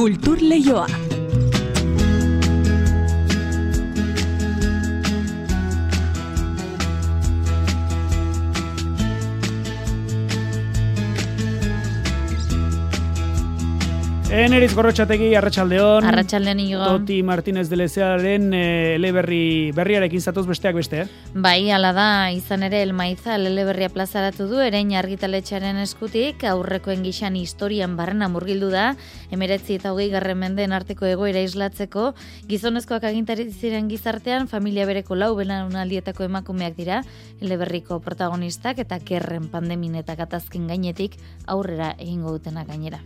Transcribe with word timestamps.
Kultur 0.00 0.38
Leioa. 0.40 1.09
Eneriz 14.30 14.76
gorrotxategi, 14.78 15.32
arratsaldeon. 15.34 16.04
Arratxaldeon 16.06 16.60
inigo. 16.62 16.84
Toti 16.86 17.16
Martínez 17.26 17.64
de 17.68 17.74
Lezearen 17.80 18.44
e, 18.54 18.94
eleberri 18.94 19.72
berriarekin 19.74 20.20
zatoz 20.22 20.44
besteak 20.46 20.76
beste, 20.78 21.00
eh? 21.02 21.06
Bai, 21.34 21.72
ala 21.74 21.90
da, 21.90 22.04
izan 22.30 22.62
ere 22.62 22.78
el 22.84 22.92
maiza 22.94 23.34
eleberria 23.34 23.88
plazaratu 23.90 24.44
du, 24.46 24.60
erein 24.62 24.92
argitaletxaren 24.94 25.80
eskutik, 25.82 26.44
aurrekoen 26.46 27.02
gixan 27.02 27.34
historian 27.40 27.96
barrena 27.98 28.28
murgildu 28.30 28.68
da, 28.70 28.92
emeretzi 29.34 29.80
eta 29.80 29.90
hogei 29.90 30.06
garren 30.12 30.38
mendeen 30.38 30.70
arteko 30.78 31.08
egoera 31.10 31.42
islatzeko, 31.42 32.12
gizonezkoak 32.46 33.08
agintari 33.10 33.48
ziren 33.50 33.88
gizartean, 33.90 34.46
familia 34.46 34.86
bereko 34.86 35.18
lau 35.18 35.32
unaldietako 35.34 36.28
emakumeak 36.28 36.76
dira, 36.78 37.02
eleberriko 37.40 37.98
protagonistak 37.98 38.78
eta 38.78 39.00
kerren 39.00 39.50
pandemin 39.50 39.96
eta 39.96 40.14
gatazkin 40.14 40.70
gainetik 40.70 41.18
aurrera 41.48 41.96
egingo 41.98 42.30
dutena 42.38 42.62
gainera. 42.64 43.02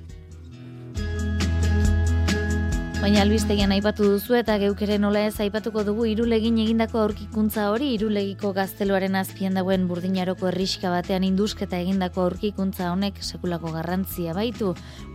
Baina 3.05 3.21
albistegian 3.21 3.69
aipatu 3.75 4.07
duzu 4.09 4.33
eta 4.39 4.55
geukere 4.63 4.95
nola 4.97 5.27
ez 5.29 5.35
aipatuko 5.45 5.83
dugu 5.85 6.07
irulegin 6.09 6.57
egindako 6.63 7.03
aurkikuntza 7.03 7.67
hori 7.69 7.91
irulegiko 7.99 8.55
gazteluaren 8.57 9.19
azpian 9.21 9.59
dagoen 9.59 9.85
burdinaroko 9.91 10.49
erriska 10.49 10.89
batean 10.89 11.27
indusketa 11.29 11.77
egindako 11.85 12.23
aurkikuntza 12.23 12.87
honek 12.95 13.21
sekulako 13.21 13.75
garrantzia 13.75 14.33
baitu. 14.33 14.71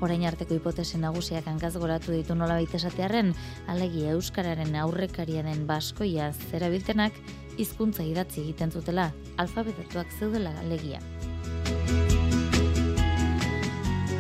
Orain 0.05 0.27
arteko 0.29 0.53
hipotesi 0.53 1.01
nagusiak 1.01 1.49
hankaz 1.49 1.73
goratu 1.81 2.13
ditu 2.13 2.37
nola 2.37 2.59
baita 2.59 2.77
esatearen, 2.77 3.33
alegi 3.73 4.05
euskararen 4.13 4.77
aurrekaria 4.83 5.41
den 5.49 5.65
baskoia 5.65 6.29
zerabiltenak 6.51 7.17
hizkuntza 7.57 8.05
idatzi 8.05 8.43
egiten 8.43 8.69
zutela, 8.69 9.09
alfabetatuak 9.41 10.13
zeudela 10.19 10.53
alegia. 10.61 11.01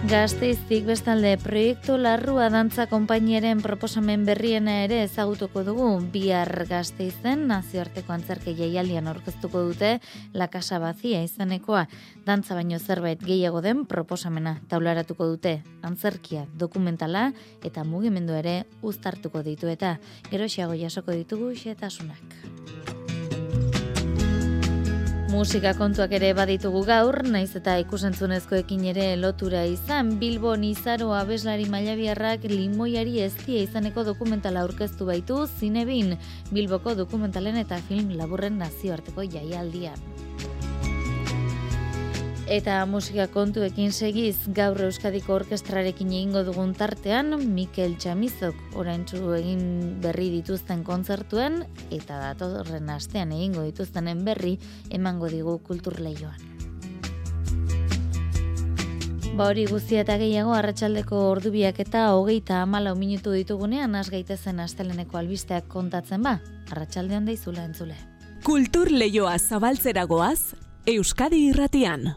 Gazteiztik 0.07 0.85
bestalde 0.87 1.33
proiektu 1.43 1.97
larrua 1.99 2.45
dantza 2.49 2.85
konpainiaren 2.87 3.59
proposamen 3.59 4.21
berriena 4.23 4.77
ere 4.85 5.01
ezagutuko 5.03 5.65
dugu. 5.67 5.89
Bihar 6.13 6.47
gazteizen 6.69 7.43
nazioarteko 7.49 8.15
antzerke 8.15 8.53
jaialdian 8.55 9.09
aurkeztuko 9.11 9.65
dute 9.67 9.97
la 10.31 10.47
casa 10.47 10.79
bazia 10.79 11.19
izanekoa 11.27 11.83
dantza 12.25 12.55
baino 12.55 12.79
zerbait 12.79 13.19
gehiago 13.19 13.59
den 13.61 13.83
proposamena 13.91 14.61
taularatuko 14.71 15.27
dute. 15.33 15.57
Antzerkia 15.83 16.45
dokumentala 16.55 17.33
eta 17.67 17.83
mugimendu 17.83 18.39
ere 18.39 18.63
uztartuko 18.81 19.43
ditu 19.43 19.67
eta 19.67 19.97
geroxiago 20.31 20.79
jasoko 20.79 21.11
ditugu 21.11 21.51
xetasunak. 21.59 22.88
Musika 25.29 25.75
kontuak 25.77 26.13
ere 26.17 26.31
baditugu 26.33 26.79
gaur, 26.87 27.19
naiz 27.29 27.51
eta 27.59 27.75
ikusentzunezkoekin 27.83 28.87
ere 28.89 29.03
lotura 29.21 29.61
izan, 29.69 30.15
Bilbo 30.17 30.55
Nizaro 30.57 31.11
abeslari 31.13 31.67
mailabiarrak 31.69 32.47
limoiari 32.49 33.19
eztia 33.27 33.61
izaneko 33.61 34.01
dokumentala 34.07 34.63
aurkeztu 34.65 35.05
baitu, 35.05 35.43
zinebin 35.59 36.15
Bilboko 36.49 36.95
dokumentalen 36.97 37.61
eta 37.61 37.77
film 37.91 38.15
laburren 38.17 38.57
nazioarteko 38.57 39.27
jaialdian. 39.35 40.01
Eta 42.49 42.79
musika 42.89 43.27
kontuekin 43.29 43.91
segiz 43.93 44.49
gaur 44.57 44.79
Euskadiko 44.81 45.35
Orkestrarekin 45.35 46.09
egingo 46.09 46.41
dugun 46.47 46.71
tartean, 46.73 47.35
Mikel 47.53 47.91
Txamizok 48.01 48.77
oraintzu 48.81 49.35
egin 49.37 49.59
berri 50.01 50.31
dituzten 50.33 50.79
kontzertuen 50.83 51.59
eta 51.93 52.17
datorren 52.17 52.87
astean 52.89 53.35
egingo 53.35 53.61
dituztenen 53.67 54.23
berri 54.25 54.55
emango 54.89 55.29
digu 55.29 55.59
kulturleioan. 55.67 56.41
Ba 59.37 59.51
hori 59.51 59.67
guztia 59.69 60.01
eta 60.01 60.15
gehiago 60.17 60.55
arratsaldeko 60.57 61.19
ordubiak 61.35 61.77
eta 61.83 62.07
hogeita 62.15 62.63
amalau 62.63 62.95
minutu 62.97 63.35
ditugunean 63.35 63.93
az 63.93 64.09
gaitezen 64.09 64.59
asteleneko 64.63 65.19
albisteak 65.21 65.67
kontatzen 65.67 66.25
ba, 66.25 66.39
arratsaldean 66.71 67.29
daizula 67.29 67.67
entzule. 67.69 67.99
Kultur 68.41 68.89
leioa 68.89 69.37
zabaltzeragoaz, 69.37 70.55
Euskadi 70.87 71.43
irratian. 71.51 72.09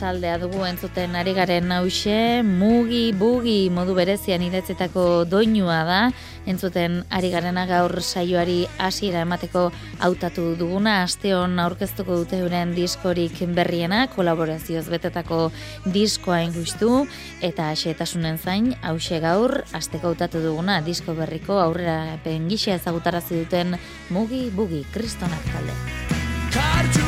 Taldea 0.00 0.38
dugu 0.40 0.62
entzuten 0.66 1.16
ari 1.18 1.32
garen 1.36 1.70
hause, 1.74 2.42
mugi, 2.46 3.12
bugi 3.16 3.70
modu 3.72 3.94
berezian 3.96 4.42
idetzetako 4.46 5.24
doinua 5.28 5.78
da, 5.88 5.98
entzuten 6.46 7.00
ari 7.10 7.30
garena 7.32 7.64
gaur 7.66 7.94
saioari 8.02 8.66
hasiera 8.78 9.22
emateko 9.26 9.66
hautatu 10.00 10.54
duguna, 10.60 11.02
asteon 11.06 11.58
aurkeztuko 11.62 12.22
dute 12.22 12.40
euren 12.44 12.74
diskorik 12.76 13.40
berriena, 13.56 14.06
kolaborazioz 14.14 14.86
betetako 14.92 15.50
diskoa 15.84 16.42
ingustu, 16.46 17.04
eta 17.40 17.70
asetasunen 17.74 18.38
zain, 18.38 18.72
hause 18.82 19.20
gaur, 19.20 19.62
asteko 19.72 20.12
hautatu 20.12 20.42
duguna, 20.44 20.80
disko 20.80 21.14
berriko 21.18 21.60
aurrera 21.60 22.18
pengixea 22.24 22.80
ezagutarazi 22.80 23.44
duten 23.44 23.78
mugi, 24.10 24.48
bugi, 24.54 24.84
kristonak 24.94 25.48
talde. 25.52 27.01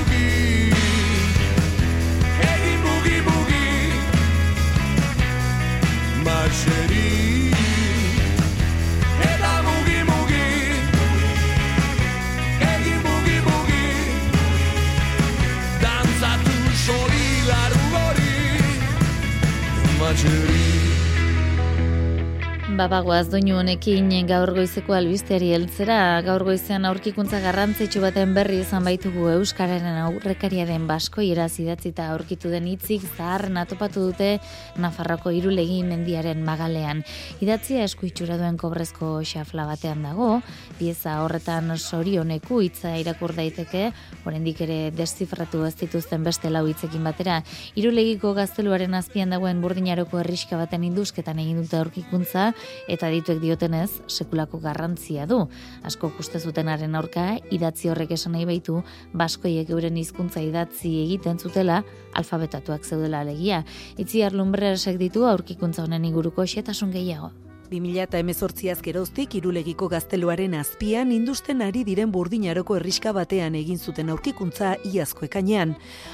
Babagoaz 22.74 23.28
doinu 23.30 23.60
honekin 23.60 24.08
gaur 24.26 24.50
goizeko 24.56 24.96
albisteari 24.96 25.52
heltzera, 25.54 25.96
gaur 26.26 26.42
goizean 26.42 26.82
aurkikuntza 26.88 27.38
garrantzitsu 27.38 28.00
baten 28.02 28.32
berri 28.34 28.56
izan 28.64 28.82
baitugu 28.82 29.28
Euskararen 29.30 30.00
aurrekaria 30.02 30.64
den 30.66 30.88
basko 30.88 31.22
iraz 31.22 31.52
idatzita 31.62 32.08
aurkitu 32.10 32.50
den 32.50 32.66
hitzik 32.66 33.04
zahar 33.14 33.44
natopatu 33.54 34.08
dute 34.08 34.40
Nafarroko 34.82 35.30
irulegi 35.30 35.84
mendiaren 35.86 36.40
magalean. 36.42 37.04
Idatzia 37.44 37.84
esku 37.86 38.08
itxura 38.08 38.40
duen 38.40 38.58
kobrezko 38.58 39.20
xafla 39.22 39.68
batean 39.70 40.02
dago, 40.02 40.40
pieza 40.80 41.20
horretan 41.22 41.76
sorioneku 41.78 42.58
hitza 42.66 42.96
irakur 42.98 43.36
daiteke, 43.38 43.92
oraindik 44.26 44.64
ere 44.66 44.80
deszifratu 44.90 45.62
ez 45.68 45.76
dituzten 45.84 46.26
beste 46.26 46.50
lau 46.50 46.64
hitzekin 46.66 47.06
batera, 47.06 47.38
irulegiko 47.78 48.34
gazteluaren 48.34 48.98
azpian 48.98 49.30
dagoen 49.30 49.62
burdinaroko 49.62 50.18
herriska 50.24 50.58
baten 50.58 50.90
induzketan 50.90 51.38
egin 51.38 51.62
dute 51.62 51.78
aurkikuntza, 51.78 52.50
eta 52.88 53.10
dituek 53.12 53.40
diotenez 53.42 53.90
sekulako 54.08 54.60
garrantzia 54.64 55.26
du. 55.26 55.44
Asko 55.82 56.10
kuste 56.16 56.40
zutenaren 56.40 56.94
aurka 56.94 57.38
idatzi 57.50 57.92
horrek 57.92 58.16
esan 58.16 58.36
nahi 58.36 58.48
baitu 58.48 58.80
baskoiek 59.12 59.70
euren 59.70 59.96
hizkuntza 60.00 60.42
idatzi 60.44 60.96
egiten 61.04 61.38
zutela 61.38 61.82
alfabetatuak 62.14 62.84
zeudela 62.84 63.20
alegia. 63.20 63.64
Itzi 63.98 64.24
arlumbrerasek 64.24 64.98
ditu 64.98 65.26
aurkikuntza 65.28 65.84
honen 65.84 66.04
inguruko 66.04 66.46
xetasun 66.46 66.92
gehiago. 66.94 67.32
2018az 67.70 68.80
geroztik 68.80 69.34
irulegiko 69.34 69.88
gazteluaren 69.88 70.54
azpian 70.54 71.10
industen 71.10 71.62
ari 71.64 71.84
diren 71.84 72.10
burdinaroko 72.12 72.76
erriska 72.76 73.12
batean 73.16 73.54
egin 73.56 73.78
zuten 73.78 74.10
aurkikuntza 74.12 74.74
iazko 74.84 75.24
ekainean. 75.24 75.72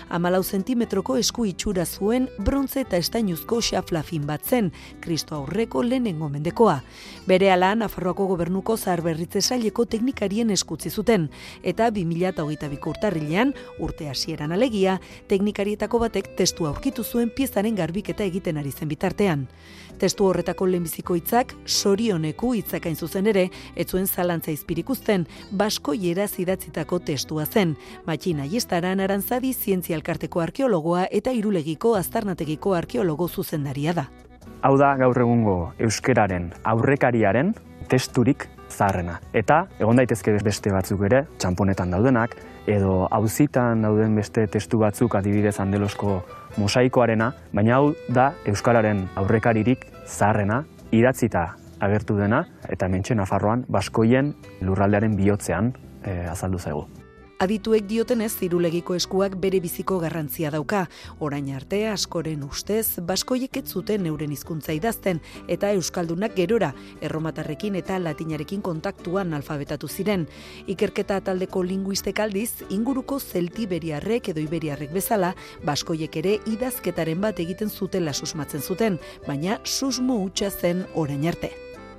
Amalau 0.08 0.42
zentimetroko 0.44 1.16
esku 1.18 1.44
itxura 1.50 1.84
zuen 1.86 2.28
brontze 2.38 2.84
eta 2.84 3.00
estainuzko 3.02 3.58
xaflafin 3.66 4.28
bat 4.28 4.46
zen, 4.46 4.70
kristo 5.00 5.34
aurreko 5.34 5.82
lehenengo 5.82 6.28
mendekoa. 6.28 6.80
Bere 7.26 7.50
ala 7.50 7.74
Nafarroako 7.74 8.28
gobernuko 8.30 8.76
zaharberritze 8.76 9.42
saileko 9.42 9.84
teknikarien 9.84 10.50
eskutzi 10.50 10.90
zuten, 10.90 11.28
eta 11.62 11.90
2008 11.90 12.88
urtarrilean, 12.90 13.54
urte 13.78 14.08
hasieran 14.08 14.52
alegia, 14.52 15.00
teknikarietako 15.28 15.98
batek 16.06 16.34
testu 16.36 16.66
aurkitu 16.70 17.04
zuen 17.04 17.30
piezaren 17.34 17.74
garbiketa 17.74 18.24
egiten 18.24 18.58
ari 18.58 18.70
zen 18.70 18.88
bitartean. 18.88 19.48
Testu 20.00 20.24
horretako 20.30 20.64
lehenbiziko 20.70 21.14
hitzak 21.18 21.50
sorioneku 21.68 22.54
hitzak 22.56 22.86
hain 22.88 22.96
zuzen 22.96 23.26
ere, 23.28 23.42
ez 23.76 23.86
zuen 23.90 24.06
zalantza 24.08 24.48
izpirik 24.54 24.88
uzten, 24.90 25.26
basko 25.52 25.92
jeraz 25.92 26.32
idatzitako 26.40 27.02
testua 27.04 27.44
zen. 27.44 27.74
Matxina 28.06 28.46
Iestaran 28.48 29.00
arantzadi 29.04 29.52
zientzia 29.52 29.98
elkarteko 29.98 30.40
arkeologoa 30.40 31.04
eta 31.10 31.34
irulegiko 31.36 31.92
aztarnategiko 31.98 32.72
arkeologo 32.78 33.28
zuzendaria 33.28 33.92
da. 33.92 34.06
Hau 34.62 34.76
da 34.80 34.94
gaur 34.96 35.20
egungo 35.20 35.56
euskeraren 35.78 36.48
aurrekariaren 36.64 37.52
testurik 37.92 38.48
zaharrena. 38.70 39.18
Eta 39.36 39.66
egon 39.80 40.00
daitezke 40.00 40.38
beste 40.44 40.72
batzuk 40.72 41.04
ere, 41.10 41.26
txamponetan 41.42 41.92
daudenak, 41.92 42.36
edo 42.66 43.06
auzitan 43.10 43.82
dauden 43.82 44.14
beste 44.16 44.46
testu 44.46 44.78
batzuk 44.78 45.14
adibidez 45.14 45.58
andelosko 45.60 46.20
mosaikoarena, 46.58 47.32
baina 47.52 47.76
hau 47.78 47.92
da 48.08 48.32
euskararen 48.44 49.06
aurrekaririk 49.16 49.86
zaharrena, 50.06 50.64
idatzita 50.92 51.54
agertu 51.80 52.16
dena, 52.18 52.44
eta 52.68 52.88
mentxe 52.88 53.16
Nafarroan 53.16 53.64
baskoien 53.68 54.34
lurraldearen 54.60 55.16
bihotzean 55.16 55.72
eh, 56.04 56.26
azaldu 56.30 56.58
zaigu. 56.58 56.99
Adituek 57.40 57.86
diotenez 57.88 58.34
zirulegiko 58.36 58.92
eskuak 58.98 59.38
bere 59.40 59.62
biziko 59.64 59.96
garrantzia 60.02 60.50
dauka. 60.52 60.82
Orain 61.24 61.46
arte 61.56 61.78
askoren 61.88 62.42
ustez 62.44 63.00
baskoiek 63.08 63.56
ez 63.56 63.64
zuten 63.72 64.04
euren 64.10 64.34
hizkuntza 64.34 64.76
idazten 64.76 65.22
eta 65.48 65.70
euskaldunak 65.78 66.36
gerora 66.36 66.74
erromatarrekin 67.00 67.80
eta 67.80 67.96
latinarekin 67.96 68.60
kontaktuan 68.60 69.32
alfabetatu 69.32 69.88
ziren. 69.88 70.28
Ikerketa 70.68 71.22
taldeko 71.30 71.64
linguistek 71.64 72.20
aldiz 72.20 72.60
inguruko 72.68 73.16
zeltiberiarrek 73.20 74.34
edo 74.34 74.44
iberiarrek 74.44 74.92
bezala 74.92 75.32
baskoiek 75.64 76.20
ere 76.20 76.36
idazketaren 76.44 77.24
bat 77.24 77.40
egiten 77.40 77.72
zutela 77.72 78.12
susmatzen 78.12 78.60
zuten, 78.60 79.00
baina 79.26 79.62
susmo 79.64 80.20
hutsa 80.20 80.50
zen 80.50 80.84
orain 80.94 81.24
arte. 81.32 81.54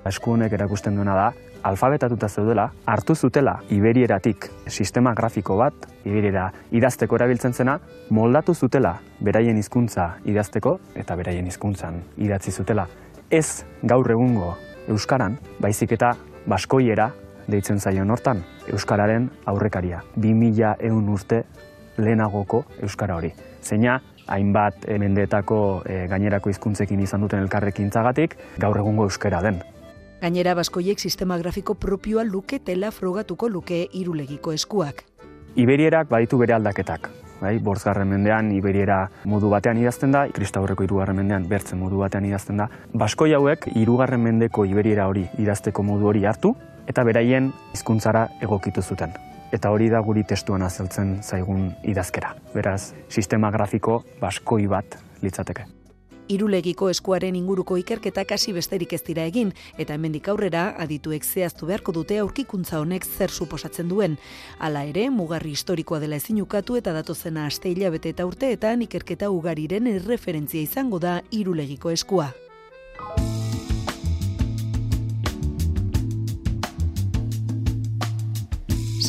Esku 0.06 0.38
honek 0.38 0.54
erakusten 0.54 0.96
duena 0.98 1.18
da, 1.18 1.32
alfabetatuta 1.64 2.28
zeudela, 2.30 2.72
hartu 2.86 3.16
zutela 3.16 3.60
iberieratik 3.70 4.50
sistema 4.68 5.14
grafiko 5.14 5.58
bat, 5.58 5.74
iberiera 6.06 6.52
idazteko 6.72 7.16
erabiltzen 7.16 7.54
zena, 7.54 7.80
moldatu 8.10 8.54
zutela 8.54 8.98
beraien 9.22 9.58
hizkuntza 9.58 10.16
idazteko 10.26 10.78
eta 10.96 11.16
beraien 11.16 11.48
hizkuntzan 11.48 12.02
idatzi 12.18 12.52
zutela. 12.52 12.88
Ez 13.30 13.64
gaur 13.84 14.12
egungo 14.12 14.56
euskaran, 14.90 15.38
baizik 15.60 15.94
eta 15.98 16.16
baskoiera 16.48 17.12
deitzen 17.48 17.80
zaion 17.80 18.12
hortan, 18.12 18.44
euskararen 18.68 19.30
aurrekaria. 19.46 20.02
2000 20.16 20.76
eun 20.88 21.10
urte 21.10 21.44
lehenagoko 21.98 22.66
euskara 22.82 23.16
hori. 23.16 23.32
Zeina, 23.62 24.00
hainbat 24.32 24.88
mendeetako 25.00 25.60
eh, 25.86 26.06
gainerako 26.10 26.50
hizkuntzekin 26.50 27.02
izan 27.04 27.22
duten 27.26 27.42
elkarrekintzagatik, 27.44 28.38
gaur 28.62 28.78
egungo 28.78 29.10
euskara 29.10 29.42
den. 29.44 29.62
Gainera 30.22 30.54
baskoiek 30.54 31.00
sistema 31.00 31.34
grafiko 31.42 31.74
propioa 31.74 32.22
luketela 32.24 32.92
frogatuko 32.94 33.48
luke 33.50 33.88
irulegiko 33.98 34.52
eskuak. 34.54 35.02
Iberierak 35.58 36.12
baditu 36.12 36.38
bere 36.38 36.54
aldaketak. 36.54 37.10
Bai, 37.42 37.56
borzgarren 37.58 38.06
mendean 38.06 38.52
iberiera 38.54 39.00
modu 39.26 39.50
batean 39.50 39.82
idazten 39.82 40.14
da, 40.14 40.28
kristaurreko 40.30 40.86
irugarren 40.86 41.18
mendean 41.18 41.50
bertzen 41.50 41.82
modu 41.82 42.04
batean 42.04 42.30
idazten 42.30 42.62
da. 42.62 42.70
Baskoi 42.94 43.32
hauek 43.34 43.66
irugarren 43.74 44.22
mendeko 44.22 44.68
iberiera 44.70 45.10
hori 45.10 45.26
idazteko 45.42 45.82
modu 45.90 46.14
hori 46.14 46.24
hartu 46.30 46.54
eta 46.86 47.04
beraien 47.04 47.50
hizkuntzara 47.74 48.28
egokitu 48.46 48.86
zuten. 48.86 49.18
Eta 49.52 49.74
hori 49.74 49.90
da 49.90 50.06
guri 50.06 50.22
testuan 50.24 50.62
azaltzen 50.62 51.18
zaigun 51.24 51.72
idazkera. 51.82 52.36
Beraz, 52.54 52.94
sistema 53.10 53.50
grafiko 53.50 54.04
baskoi 54.22 54.68
bat 54.70 55.02
litzateke. 55.26 55.81
Irulegiko 56.32 56.88
eskuaren 56.88 57.36
inguruko 57.36 57.76
ikerketak 57.82 58.30
hasi 58.32 58.54
besterik 58.56 58.94
ez 58.96 59.02
dira 59.04 59.26
egin, 59.28 59.50
eta 59.78 59.98
hemendik 59.98 60.30
aurrera 60.32 60.62
adituek 60.80 61.26
zehaztu 61.28 61.68
beharko 61.68 61.92
dute 61.98 62.20
aurkikuntza 62.24 62.80
honek 62.80 63.04
zer 63.04 63.34
suposatzen 63.36 63.90
duen. 63.92 64.16
Hala 64.60 64.86
ere, 64.88 65.10
mugarri 65.12 65.52
historikoa 65.58 66.00
dela 66.00 66.22
ezin 66.22 66.40
ukatu 66.46 66.80
eta 66.80 66.96
datozena 66.96 67.50
aste 67.52 67.74
hilabete 67.74 68.16
eta 68.16 68.30
urteetan 68.30 68.88
ikerketa 68.88 69.30
ugariren 69.30 69.92
erreferentzia 69.92 70.64
izango 70.64 71.04
da 71.04 71.20
irulegiko 71.36 71.92
eskua. 71.92 72.32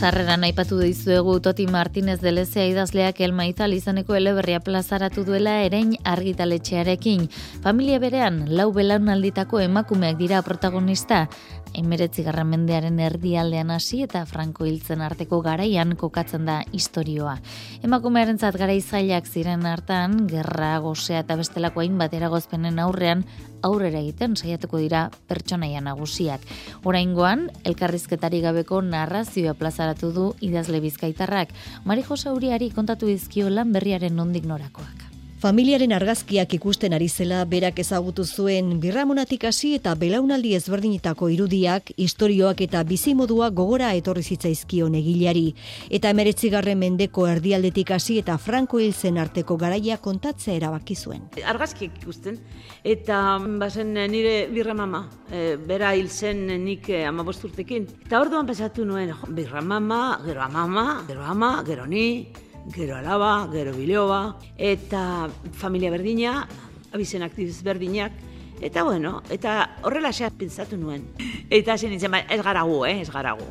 Sarreran 0.03 0.43
aipatu 0.43 0.81
dizuegu 0.81 1.37
Toti 1.39 1.69
Martinez 1.71 2.17
de 2.21 2.33
Lezea 2.33 2.65
idazleak 2.67 3.21
Elma 3.23 3.45
Izal 3.47 3.71
izaneko 3.77 4.17
eleberria 4.19 4.59
plazaratu 4.59 5.23
duela 5.23 5.53
erein 5.63 5.93
argitaletxearekin. 6.03 7.29
Familia 7.63 8.01
berean, 8.03 8.41
lau 8.51 8.73
belaunalditako 8.75 9.61
emakumeak 9.63 10.19
dira 10.19 10.43
protagonista, 10.43 11.29
emeretzi 11.75 12.25
mendearen 12.45 12.99
erdialdean 13.01 13.71
hasi 13.71 14.03
eta 14.03 14.25
Franco 14.27 14.65
hiltzen 14.65 15.01
arteko 15.01 15.41
garaian 15.43 15.97
kokatzen 15.97 16.45
da 16.47 16.63
istorioa. 16.73 17.39
Emakumearen 17.83 18.39
zat 18.39 18.57
gara 18.57 18.73
zailak 18.81 19.27
ziren 19.27 19.67
hartan, 19.67 20.27
gerra, 20.29 20.79
gozea 20.81 21.21
eta 21.21 21.37
bestelako 21.37 21.81
hainbat 21.81 22.15
eragozpenen 22.15 22.79
aurrean, 22.79 23.25
aurrera 23.63 24.01
egiten 24.01 24.37
saiatuko 24.37 24.79
dira 24.79 25.11
pertsonaia 25.29 25.81
nagusiak. 25.81 26.41
Oraingoan, 26.85 27.51
elkarrizketari 27.65 28.41
gabeko 28.41 28.83
narrazioa 28.83 29.55
plazaratu 29.55 30.13
du 30.13 30.35
idazle 30.41 30.81
bizkaitarrak, 30.81 31.49
Mari 31.85 32.03
Jose 32.03 32.31
Uriari 32.31 32.71
kontatu 32.71 33.07
dizkio 33.07 33.51
lan 33.51 33.73
berriaren 33.73 34.17
nondik 34.17 34.45
norakoak. 34.45 35.12
Familiaren 35.43 35.91
argazkiak 35.91 36.53
ikusten 36.55 36.93
ari 36.95 37.09
zela 37.11 37.41
berak 37.51 37.81
ezagutu 37.83 38.23
zuen 38.23 38.77
birramonatik 38.79 39.43
hasi 39.49 39.73
eta 39.75 39.97
belaunaldi 39.99 40.53
ezberdinetako 40.55 41.33
irudiak, 41.35 41.89
istorioak 42.05 42.61
eta 42.63 42.85
bizimodua 42.87 43.49
gogora 43.51 43.89
etorri 43.99 44.23
zitzaizkion 44.23 44.95
egilari. 45.01 45.49
Eta 45.91 46.13
emeretzigarren 46.15 46.79
mendeko 46.79 47.27
erdialdetik 47.27 47.91
hasi 47.91 48.21
eta 48.21 48.37
Franco 48.39 48.79
hilzen 48.79 49.19
arteko 49.19 49.57
garaia 49.59 49.97
kontatzea 50.05 50.55
erabaki 50.61 50.95
zuen. 50.95 51.27
argazkiek 51.43 51.99
ikusten, 51.99 52.39
eta 52.85 53.41
bazen 53.59 53.93
nire 54.15 54.47
birra 54.47 54.79
mama, 54.79 55.09
e, 55.33 55.57
bera 55.57 55.91
hil 55.97 56.09
zen 56.09 56.47
nik 56.65 56.89
e, 56.89 57.03
amabost 57.05 57.43
urtekin. 57.51 57.91
Eta 58.07 58.21
orduan 58.21 58.47
pensatu 58.47 58.85
nuen, 58.85 59.11
jo, 59.11 59.35
birra 59.35 59.61
mama, 59.61 60.21
gero 60.25 60.47
amama, 60.47 61.03
gero 61.09 61.27
ama, 61.27 61.65
gero 61.67 61.87
ni, 61.87 62.31
gero 62.71 62.97
alaba, 62.97 63.49
gero 63.53 63.73
biloba, 63.75 64.37
eta 64.57 65.29
familia 65.53 65.91
berdina, 65.91 66.47
abizenak 66.93 67.33
berdinak, 67.65 68.13
eta 68.61 68.85
bueno, 68.85 69.23
eta 69.31 69.79
horrela 69.83 70.13
xeat 70.13 70.39
pentsatu 70.39 70.77
nuen. 70.77 71.09
Eta 71.51 71.75
hasi 71.75 71.89
nintzen, 71.89 72.11
ba, 72.11 72.23
ez 72.31 72.43
gara 72.43 72.63
gu, 72.63 72.85
eh, 72.87 73.01
ez 73.01 73.11
gara 73.11 73.33
gu. 73.33 73.51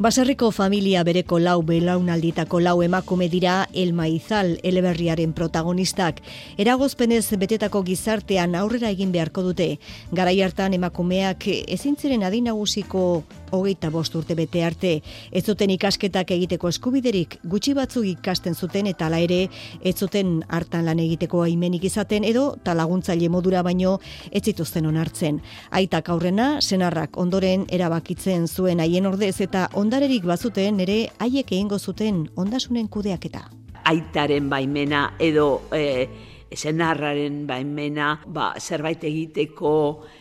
Baserriko 0.00 0.48
familia 0.50 1.02
bereko 1.04 1.36
lau 1.38 1.58
belaunalditako 1.60 2.56
lau 2.64 2.78
emakume 2.80 3.26
dira 3.28 3.68
Elma 3.74 4.06
Izal 4.08 4.54
eleberriaren 4.64 5.34
protagonistak. 5.36 6.22
Eragozpenez 6.56 7.36
betetako 7.36 7.82
gizartean 7.84 8.56
aurrera 8.56 8.88
egin 8.88 9.12
beharko 9.12 9.44
dute. 9.44 9.74
Garai 10.10 10.38
hartan 10.40 10.72
emakumeak 10.72 11.44
ezin 11.68 12.00
ziren 12.00 12.24
adin 12.24 12.48
nagusiko 12.48 13.24
hogeita 13.50 13.90
bost 13.90 14.14
urte 14.14 14.34
bete 14.34 14.64
arte. 14.64 14.92
Ez 15.30 15.44
zuten 15.44 15.70
ikasketak 15.70 16.30
egiteko 16.36 16.68
eskubiderik 16.68 17.38
gutxi 17.44 17.74
batzuk 17.74 18.06
ikasten 18.06 18.54
zuten 18.54 18.86
eta 18.90 19.06
hala 19.06 19.18
ere 19.18 19.48
ez 19.82 19.94
zuten 19.96 20.40
hartan 20.48 20.84
lan 20.88 20.98
egiteko 21.02 21.42
aimenik 21.42 21.84
izaten 21.84 22.24
edo 22.24 22.56
talaguntzaile 22.64 23.28
modura 23.28 23.62
baino 23.62 23.98
ez 24.30 24.44
zituzten 24.44 24.86
onartzen. 24.86 25.40
Aitak 25.70 26.08
aurrena, 26.08 26.60
senarrak 26.60 27.16
ondoren 27.18 27.66
erabakitzen 27.70 28.48
zuen 28.48 28.80
haien 28.80 29.06
ordez 29.06 29.40
eta 29.40 29.68
ondarerik 29.74 30.26
bazuten 30.26 30.80
ere 30.80 31.00
haiek 31.18 31.52
egingo 31.52 31.78
zuten 31.78 32.26
ondasunen 32.36 32.88
kudeaketa. 32.88 33.46
Aitaren 33.90 34.50
baimena 34.50 35.14
edo 35.18 35.62
e, 35.72 36.08
senarraren 36.54 37.46
baimena, 37.46 38.20
ba, 38.26 38.52
zerbait 38.58 39.04
egiteko, 39.04 39.72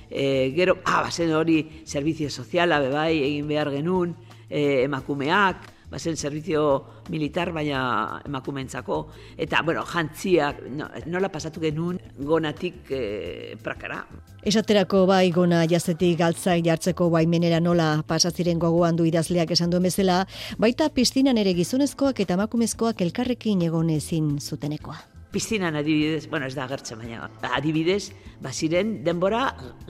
e, 0.10 0.52
gero, 0.56 0.80
ah, 0.86 1.02
bazen 1.02 1.34
hori, 1.34 1.84
servizio 1.86 2.30
soziala, 2.30 2.80
bebai, 2.80 3.24
egin 3.24 3.48
behar 3.48 3.72
genuen, 3.72 4.16
e, 4.50 4.84
emakumeak, 4.84 5.70
bazen 5.90 6.18
servizio 6.18 6.86
militar, 7.10 7.52
baina 7.52 8.22
emakumentzako. 8.26 9.00
Eta, 9.38 9.62
bueno, 9.66 9.84
jantziak, 9.86 10.62
no, 10.70 10.90
nola 11.10 11.32
pasatu 11.34 11.62
genuen 11.64 12.00
gonatik 12.18 12.92
e, 12.94 13.56
prakara. 13.64 14.04
Esaterako 14.46 15.04
bai 15.10 15.32
gona 15.36 15.66
jazetik 15.68 16.18
galtzak 16.22 16.64
jartzeko 16.66 17.10
baimenera 17.12 17.60
nola 17.60 17.92
pasaziren 18.08 18.60
gogoan 18.60 18.96
du 18.96 19.08
idazleak 19.10 19.52
esan 19.52 19.74
duen 19.74 19.90
bezala, 19.90 20.24
baita 20.58 20.90
piztinan 20.96 21.38
ere 21.42 21.54
gizonezkoak 21.58 22.22
eta 22.24 22.38
emakumezkoak 22.40 23.02
elkarrekin 23.02 23.66
egon 23.68 23.90
ezin 23.90 24.38
zutenekoa. 24.40 25.19
Piztinan 25.32 25.76
adibidez, 25.76 26.28
bueno, 26.30 26.48
ez 26.48 26.56
da 26.58 26.64
agertzen 26.66 26.98
baina, 27.04 27.30
adibidez, 27.54 28.12
baziren 28.42 29.04
denbora 29.06 29.44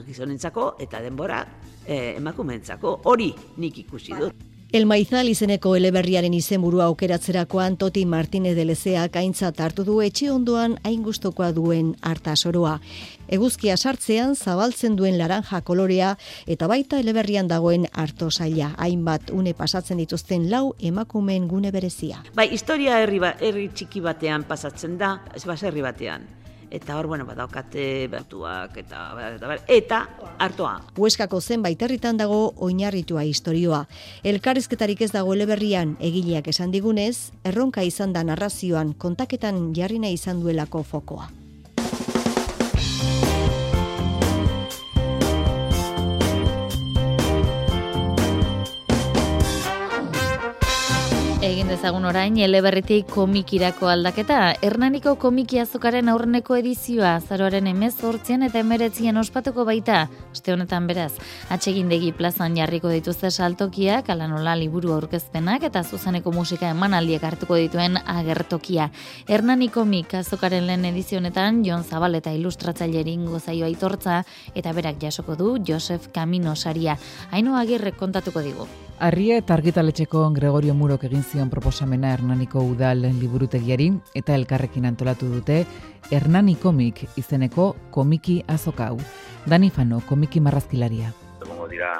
gizonentzako 0.04 0.74
eta 0.84 1.00
denbora 1.00 1.40
eh, 1.86 2.16
emakumeentzako. 2.18 2.98
Hori 3.08 3.32
nik 3.56 3.78
ikusi 3.86 4.18
dut. 4.18 4.49
El 4.72 4.84
Maizal 4.86 5.26
izeneko 5.26 5.72
eleberriaren 5.74 6.30
izenburua 6.36 6.84
aukeratzerakoan 6.92 7.74
Toti 7.76 8.04
Martinez 8.06 8.52
de 8.54 8.68
Lezeak 8.68 9.18
aintzat 9.18 9.58
hartu 9.58 9.82
du 9.82 9.96
etxe 10.04 10.28
ondoan 10.30 10.76
hain 10.86 11.02
gustokoa 11.02 11.48
duen 11.56 11.96
harta 12.06 12.36
soroa. 12.36 12.76
Eguzkia 13.26 13.74
sartzean 13.76 14.36
zabaltzen 14.36 14.94
duen 14.94 15.18
laranja 15.18 15.58
kolorea 15.66 16.14
eta 16.46 16.70
baita 16.70 17.02
eleberrian 17.02 17.50
dagoen 17.50 17.88
harto 17.90 18.30
saila. 18.30 18.70
Hainbat 18.78 19.34
une 19.34 19.58
pasatzen 19.58 19.98
dituzten 19.98 20.46
lau 20.54 20.76
emakumeen 20.78 21.48
gune 21.50 21.74
berezia. 21.74 22.22
Bai, 22.36 22.52
historia 22.54 23.02
herri, 23.02 23.18
ba, 23.18 23.34
herri 23.40 23.72
txiki 23.74 24.06
batean 24.06 24.46
pasatzen 24.46 25.00
da, 25.02 25.16
ez 25.34 25.48
baserri 25.50 25.82
batean. 25.82 26.39
Eta 26.70 26.98
hor, 26.98 27.08
bueno, 27.10 27.26
badaukate 27.26 28.06
batuak 28.12 28.76
eta, 28.78 29.00
eta, 29.34 29.56
eta 29.66 29.98
hartoa. 30.38 30.76
Hueskako 30.96 31.40
zenbait 31.40 31.82
herritan 31.82 32.20
dago 32.20 32.52
oinarritua 32.56 33.24
historioa. 33.26 33.84
Elkarrizketarik 34.22 35.02
ez 35.02 35.10
dago 35.10 35.34
eleberrian 35.34 35.96
egileak 35.98 36.48
esan 36.54 36.70
digunez, 36.70 37.32
erronka 37.44 37.82
izan 37.82 38.14
da 38.14 38.22
narrazioan 38.24 38.94
kontaketan 38.94 39.72
jarrina 39.74 40.14
izan 40.14 40.40
duelako 40.44 40.84
fokoa. 40.86 41.39
Dezagun 51.70 52.02
orain, 52.08 52.34
eleberritik 52.42 53.06
komikirako 53.14 53.86
aldaketa. 53.92 54.38
Hernaniko 54.66 55.12
komiki 55.22 55.60
azokaren 55.62 56.08
aurreneko 56.10 56.56
edizioa, 56.58 57.12
zaroaren 57.22 57.68
emez 57.70 57.92
hortzien 58.06 58.42
eta 58.42 58.58
emeretzien 58.58 59.20
ospatuko 59.20 59.64
baita. 59.68 60.00
Oste 60.34 60.54
honetan 60.54 60.88
beraz, 60.90 61.12
atsegindegi 61.54 62.10
plazan 62.18 62.58
jarriko 62.58 62.90
dituzte 62.90 63.30
saltokiak, 63.30 64.10
alanola 64.10 64.56
liburu 64.58 64.96
aurkezpenak 64.96 65.68
eta 65.70 65.84
zuzeneko 65.84 66.34
musika 66.34 66.72
emanaldiak 66.74 67.28
hartuko 67.30 67.60
dituen 67.60 68.00
agertokia. 68.02 68.90
Hernani 69.30 69.70
komik 69.70 70.18
azokaren 70.24 70.66
lehen 70.66 70.90
edizio 70.90 71.22
honetan, 71.22 71.62
Jon 71.64 71.86
Zabal 71.86 72.18
eta 72.18 72.34
ilustratzailerin 72.34 73.26
gozaio 73.30 73.70
aitortza, 73.70 74.24
eta 74.54 74.74
berak 74.74 74.98
jasoko 75.06 75.38
du 75.38 75.56
Josef 75.66 76.10
Camino 76.10 76.56
saria. 76.56 76.98
Haino 77.30 77.54
agirrek 77.62 78.00
kontatuko 78.00 78.42
digu. 78.42 78.66
Arrie 79.00 79.38
eta 79.40 79.54
argitaletxeko 79.56 80.26
Gregorio 80.36 80.74
Murok 80.76 81.06
egin 81.08 81.22
zion 81.24 81.48
proposamena 81.48 82.10
Hernaniko 82.12 82.60
udal 82.60 83.06
liburutegiari 83.16 83.86
eta 84.20 84.34
elkarrekin 84.36 84.84
antolatu 84.84 85.30
dute 85.32 85.62
Hernani 86.10 86.58
komik 86.60 87.00
izeneko 87.16 87.70
komiki 87.96 88.42
azokau. 88.46 88.98
Dani 89.48 89.70
Fano, 89.72 90.02
komiki 90.04 90.42
marrazkilaria. 90.44 91.14
Egongo 91.40 91.70
dira 91.72 91.94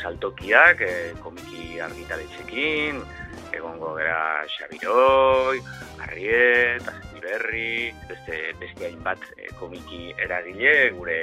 saltokiak, 0.00 0.80
eh, 0.80 1.12
komiki 1.20 1.82
argitaletxekin, 1.84 3.04
egongo 3.52 3.92
gara 4.00 4.46
Xabiroi, 4.48 5.60
Arriet, 6.06 6.88
Aztiberri, 6.88 7.92
beste, 8.08 8.40
beste 8.58 8.88
hainbat 8.88 9.20
eh, 9.36 9.52
komiki 9.60 10.14
eragile 10.16 10.94
gure 10.96 11.20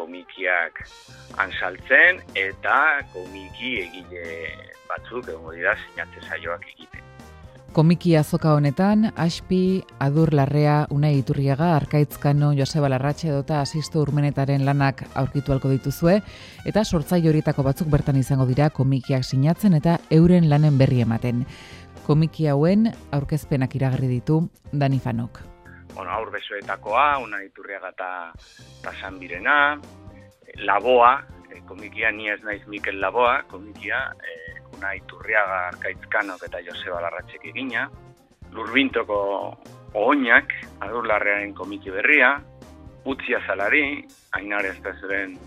komikiak 0.00 0.80
ansaltzen 1.44 2.24
eta 2.38 2.78
komiki 3.12 3.76
egile 3.84 4.24
batzuk 4.88 5.28
egongo 5.28 5.54
dira 5.56 5.76
sinatze 5.84 6.24
saioak 6.28 6.66
egiten. 6.72 7.06
Komiki 7.70 8.16
azoka 8.18 8.56
honetan, 8.58 9.12
Aspi, 9.14 9.84
Adur 10.02 10.32
Larrea, 10.34 10.88
Unai 10.90 11.12
Iturriaga, 11.20 11.68
Arkaitzkano, 11.76 12.48
Joseba 12.58 12.88
Larratxe 12.90 13.28
edota 13.28 13.60
Asisto 13.62 14.02
Urmenetaren 14.02 14.64
lanak 14.66 15.04
aurkitu 15.14 15.54
halko 15.54 15.70
dituzue, 15.70 16.16
eta 16.66 16.82
sortzai 16.82 17.20
horietako 17.30 17.62
batzuk 17.68 17.92
bertan 17.92 18.18
izango 18.18 18.48
dira 18.50 18.72
komikiak 18.74 19.22
sinatzen 19.22 19.78
eta 19.78 20.00
euren 20.10 20.50
lanen 20.50 20.82
berri 20.82 21.04
ematen. 21.06 21.46
Komiki 22.08 22.50
hauen 22.50 22.90
aurkezpenak 23.14 23.78
iragarri 23.78 24.10
ditu 24.16 24.42
Dani 24.72 24.98
Fanok. 24.98 25.44
Bueno, 25.94 26.10
aur 26.10 26.30
besoetakoa, 26.30 27.18
Unai 27.24 27.46
Iturriaga 27.46 27.90
eta 27.94 28.10
ta 28.82 28.92
Sanbirena, 29.00 29.78
Laboa, 30.66 31.12
eh, 31.50 31.60
komikia 31.66 32.10
ni 32.10 32.30
ez 32.30 32.40
naiz 32.42 32.62
Mikel 32.66 33.00
Laboa, 33.00 33.42
komikia 33.50 34.00
eh, 34.24 34.62
Unai 34.76 34.96
Iturriaga 34.98 35.66
Arkaitzkanok 35.68 36.46
eta 36.48 36.62
Joseba 36.66 37.02
Larratxek 37.04 37.46
egina, 37.52 37.88
Lurbintoko 38.52 39.20
ohoinak, 39.94 40.54
adurlarrearen 40.80 41.54
komiki 41.54 41.90
berria, 41.90 42.36
Utzia 43.04 43.40
Zalari, 43.46 44.04
Ainare 44.36 44.74
Estazuren 44.76 45.38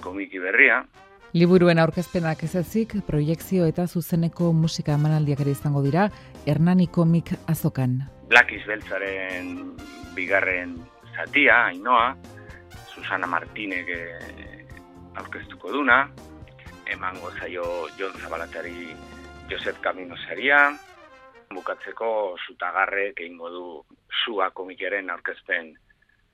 komiki 0.00 0.40
berria, 0.42 0.82
Liburuen 1.30 1.78
aurkezpenak 1.78 2.40
ez 2.42 2.56
ezik, 2.58 2.96
proiekzio 3.06 3.62
eta 3.70 3.84
zuzeneko 3.86 4.48
musika 4.50 4.96
emanaldiak 4.98 5.44
ere 5.44 5.52
izango 5.54 5.82
dira, 5.84 6.08
Hernani 6.46 6.86
komik 6.86 7.32
azokan. 7.48 8.00
Blakiz 8.28 8.62
Beltzaren 8.66 9.76
bigarren 10.14 10.76
zatia, 11.16 11.66
Ainoa, 11.66 12.16
Susana 12.94 13.26
Martinez 13.26 13.86
eh, 13.88 14.66
aurkeztuko 15.20 15.72
duna, 15.72 16.02
emango 16.90 17.30
zaio 17.38 17.64
Jon 17.98 18.14
Zabalatari 18.22 18.94
Josep 19.50 19.80
Camino 19.82 20.16
saria, 20.26 20.70
bukatzeko 21.54 22.36
zutagarrek 22.46 23.20
egingo 23.20 23.50
du 23.50 23.64
sua 24.24 24.50
komikiaren 24.50 25.10
aurkezpen 25.10 25.74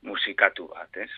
musikatu 0.04 0.68
bat, 0.68 0.90
ez? 0.96 1.10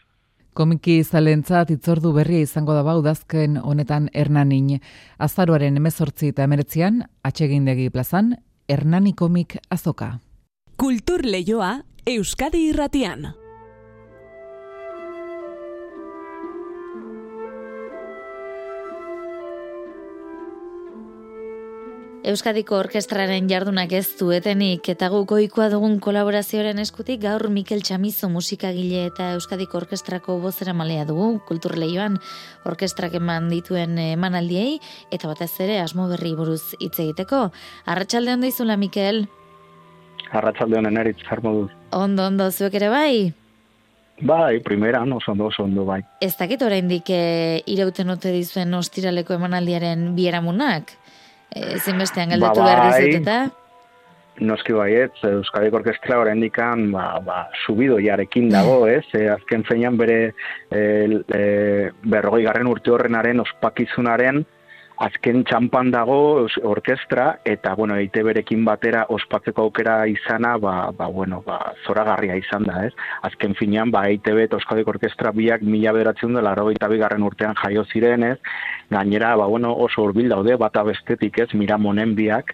Komiki 0.59 1.03
zalentzat 1.05 1.71
itzordu 1.71 2.13
berria 2.17 2.43
izango 2.43 2.75
da 2.75 2.83
udazken 2.99 3.59
honetan 3.63 4.09
Hernanin. 4.15 4.81
Azaroaren 5.19 5.77
emezortzi 5.77 6.33
eta 6.33 6.43
emeretzian, 6.49 7.05
atsegindegi 7.23 7.91
plazan, 7.95 8.33
Hernani 8.69 9.13
komik 9.17 9.57
azoka. 9.71 10.19
Kultur 10.77 11.25
leioa 11.25 11.81
Euskadi 12.07 12.67
irratian. 12.69 13.25
Euskadiko 22.27 22.75
Orkestraren 22.75 23.47
jardunak 23.47 23.93
ez 23.95 24.17
duetenik 24.19 24.89
eta 24.91 25.07
guk 25.13 25.29
goikoa 25.31 25.69
dugun 25.71 26.01
kolaborazioaren 26.03 26.81
eskutik 26.83 27.21
gaur 27.23 27.47
Mikel 27.55 27.85
Txamizo 27.87 28.27
musikagile 28.29 29.05
eta 29.07 29.31
Euskadiko 29.37 29.79
Orkestrako 29.79 30.41
bozera 30.43 30.75
malea 30.75 31.05
dugu 31.07 31.29
kulturleioan 31.47 32.19
orkestrak 32.67 33.15
eman 33.21 33.47
dituen 33.53 33.95
emanaldiei 34.03 34.81
eta 35.15 35.31
batez 35.31 35.53
ere 35.63 35.79
asmo 35.79 36.09
berri 36.11 36.35
buruz 36.35 36.75
hitz 36.81 36.99
egiteko. 36.99 37.53
Arratsalde 37.87 38.35
ondo 38.35 38.51
izula 38.51 38.77
Mikel. 38.77 39.29
Arratsalde 40.33 40.83
honen 40.83 40.99
eritz 40.99 41.23
dut. 41.23 41.71
Ondo 41.93 42.27
ondo 42.27 42.51
zuek 42.51 42.75
ere 42.75 42.89
bai. 42.89 43.33
Bai, 44.21 44.59
primera, 44.59 45.05
no 45.07 45.21
ondo, 45.29 45.47
oso 45.47 45.63
ondo, 45.63 45.85
bai. 45.85 46.03
Ez 46.21 46.35
dakit 46.37 46.63
oraindik 46.63 47.09
e, 47.11 47.63
irauten 47.67 48.11
ote 48.11 48.33
dizuen 48.35 48.75
ostiraleko 48.75 49.35
emanaldiaren 49.35 50.17
bieramunak? 50.17 50.91
Ezinbestean 51.55 52.35
galdatu 52.35 52.61
ba, 52.61 52.67
behar 52.67 52.85
bai. 52.85 53.01
dizut 53.01 53.23
eta 53.23 53.39
Noski 54.39 54.71
baiet, 54.71 55.17
Euskadiko 55.27 55.81
Orkestra 55.81 56.21
oraindikan 56.21 56.93
ba, 56.93 57.19
ba, 57.25 57.39
subido 57.65 57.99
jarekin 57.99 58.49
dago, 58.53 58.87
ez? 58.99 59.03
E, 59.15 59.25
azken 59.33 59.65
zeinan 59.67 59.99
bere 59.99 60.19
e, 60.71 60.81
e, 61.35 61.43
berrogei 62.07 62.45
garren 62.47 62.71
urte 62.71 62.95
horrenaren 62.95 63.43
ospakizunaren 63.43 64.45
azken 64.99 65.45
txampan 65.47 65.93
dago 65.95 66.47
orkestra 66.67 67.39
eta 67.47 67.75
bueno, 67.79 67.97
eite 67.97 68.23
berekin 68.27 68.65
batera 68.67 69.05
ospatzeko 69.15 69.69
aukera 69.69 70.01
izana, 70.11 70.57
ba, 70.59 70.91
ba, 70.97 71.07
bueno, 71.07 71.41
ba, 71.47 71.59
zoragarria 71.87 72.37
izan 72.39 72.67
da, 72.67 72.83
ez? 72.87 72.93
Azken 73.29 73.55
finean, 73.59 73.93
ba, 73.95 74.07
EITB 74.11 74.43
eta 74.47 74.59
Euskadiko 74.59 74.95
Orkestra 74.97 75.31
biak 75.37 75.63
mila 75.63 75.93
bederatzen 75.95 76.35
dela 76.35 76.51
laurogeita 76.51 76.91
bigarren 76.91 77.27
urtean 77.27 77.55
jaio 77.63 77.85
ziren, 77.93 78.25
ez? 78.27 78.39
Gainera, 78.91 79.35
ba, 79.39 79.47
bueno, 79.47 79.71
oso 79.87 80.03
hurbil 80.03 80.33
daude, 80.33 80.57
bata 80.59 80.83
bestetik, 80.89 81.39
ez? 81.45 81.49
Miramonen 81.55 82.17
biak, 82.19 82.51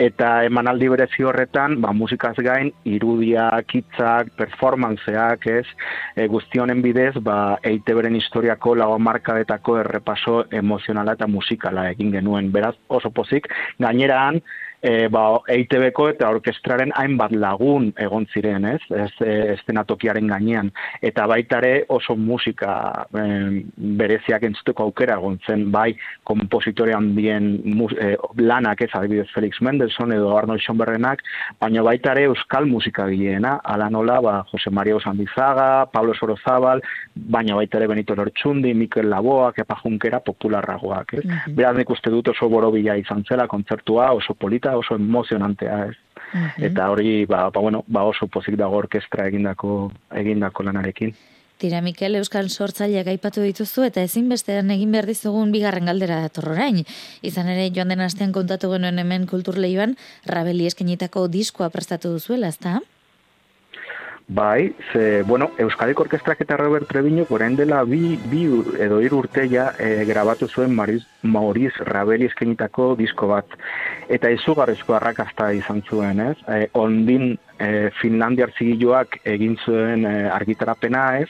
eta 0.00 0.32
emanaldi 0.48 0.90
berezi 0.90 1.22
horretan, 1.22 1.78
ba, 1.84 1.94
musikaz 1.94 2.34
gain, 2.42 2.72
irudiak, 2.84 3.70
hitzak, 3.78 4.34
performanceak, 4.40 5.46
ez? 5.60 5.66
E, 6.16 6.26
guzti 6.32 6.58
honen 6.58 6.82
bidez, 6.82 7.14
ba, 7.22 7.60
EITB-ren 7.62 8.18
historiako 8.18 8.74
lau 8.82 8.90
markadetako 8.98 9.78
errepaso 9.84 10.42
emozionala 10.50 11.14
eta 11.14 11.30
musikala 11.30 11.83
egin 11.90 12.12
genuen. 12.12 12.52
Beraz 12.52 12.74
oso 12.88 13.10
pozik, 13.10 13.48
gaineraan, 13.78 14.40
e, 14.84 15.08
ba, 15.08 15.24
EITB-ko 15.48 16.08
eta 16.12 16.28
orkestraren 16.34 16.92
hainbat 16.98 17.32
lagun 17.32 17.88
egon 18.00 18.26
ziren, 18.34 18.66
ez? 18.68 18.80
Ez 18.92 19.10
e, 19.24 19.32
estenatokiaren 19.54 20.28
gainean. 20.28 20.70
Eta 21.04 21.26
baita 21.30 21.60
ere 21.62 21.72
oso 21.94 22.16
musika 22.20 23.06
e, 23.16 23.24
bereziak 24.00 24.44
entzuteko 24.50 24.90
aukera 24.90 25.16
egon 25.16 25.38
zen, 25.46 25.70
bai 25.72 25.94
kompositore 26.28 26.92
handien 26.96 27.48
mus, 27.64 27.94
e, 27.96 28.14
lanak 28.40 28.84
ez, 28.84 28.90
adibidez 28.98 29.30
Felix 29.32 29.60
Mendelssohn 29.64 30.12
edo 30.12 30.34
Arnold 30.36 30.62
Schoenbergenak, 30.64 31.24
baina 31.62 31.84
baita 31.86 32.12
ere 32.12 32.28
euskal 32.28 32.68
musika 32.68 33.08
gileena, 33.08 33.56
ala 33.64 33.88
nola, 33.92 34.20
ba, 34.24 34.36
Jose 34.52 34.70
Maria 34.70 34.98
Osandizaga, 35.00 35.86
Pablo 35.92 36.14
Sorozabal, 36.18 36.84
baina 37.14 37.56
baita 37.56 37.80
ere 37.80 37.88
Benito 37.88 38.16
Lortxundi, 38.18 38.74
Mikel 38.76 39.08
Laboa, 39.08 39.52
Kepa 39.56 39.80
Junkera, 39.80 40.20
popularragoak, 40.20 41.16
ez? 41.16 41.24
Mhm. 41.24 41.56
Beraz 41.56 41.74
nik 41.78 41.90
uste 41.90 42.12
dut 42.12 42.28
oso 42.34 42.50
borobila 42.52 42.98
izan 43.00 43.24
zela, 43.24 43.48
kontzertua, 43.48 44.12
oso 44.12 44.34
polita, 44.34 44.73
oso 44.76 44.96
emozionantea, 44.96 45.84
ez? 45.90 45.96
Mhm. 46.32 46.64
Eta 46.70 46.90
hori, 46.90 47.26
ba, 47.26 47.50
ba, 47.50 47.60
bueno, 47.60 47.84
ba 47.86 48.04
oso 48.04 48.26
pozik 48.26 48.56
dago 48.56 48.76
orkestra 48.76 49.28
egindako, 49.28 49.92
egindako 50.10 50.62
lanarekin. 50.66 51.14
Tira, 51.58 51.80
Mikel, 51.80 52.16
Euskal 52.18 52.50
Sortzaileak 52.50 53.06
aipatu 53.12 53.44
dituzu 53.46 53.84
eta 53.86 54.02
ezinbestean 54.02 54.72
egin 54.74 54.90
behar 54.92 55.06
dizugun 55.06 55.52
bigarren 55.54 55.86
galdera 55.86 56.18
dator 56.24 56.50
orain. 56.50 56.80
Izan 57.22 57.48
ere, 57.52 57.68
joan 57.76 57.94
den 57.94 58.02
astean 58.02 58.34
kontatu 58.34 58.72
genuen 58.72 58.98
hemen 58.98 59.28
kulturleioan, 59.30 59.94
Rabeli 60.26 60.66
eskenitako 60.66 61.28
diskoa 61.30 61.70
prestatu 61.70 62.10
duzuela, 62.16 62.50
ezta? 62.50 62.80
Bai, 64.26 64.74
ze, 64.90 65.22
bueno, 65.22 65.50
Euskadiko 65.58 66.02
Orkestrak 66.02 66.40
eta 66.40 66.56
Robert 66.56 66.88
Treviño 66.88 67.26
orain 67.28 67.56
dela 67.56 67.82
bi, 67.84 68.16
bi 68.30 68.46
edo 68.80 69.02
hiru 69.04 69.18
urte 69.20 69.44
ja 69.52 69.74
e, 69.78 70.06
grabatu 70.08 70.48
zuen 70.48 70.72
Mariz, 70.74 71.02
Maurice 71.22 71.84
Rabeli 71.84 72.24
eskenitako 72.30 72.94
disko 72.96 73.28
bat. 73.28 73.44
Eta 74.08 74.30
izugarrizko 74.32 74.96
arrakasta 74.96 75.50
izan 75.52 75.84
zuen, 75.84 76.24
ez? 76.24 76.38
E, 76.48 76.70
ondin 76.72 77.36
e, 77.58 77.90
Finlandiar 78.00 78.56
zigiluak 78.56 79.20
egin 79.28 79.58
zuen 79.60 80.08
e, 80.08 80.16
argitarapena, 80.32 81.04
ez? 81.20 81.28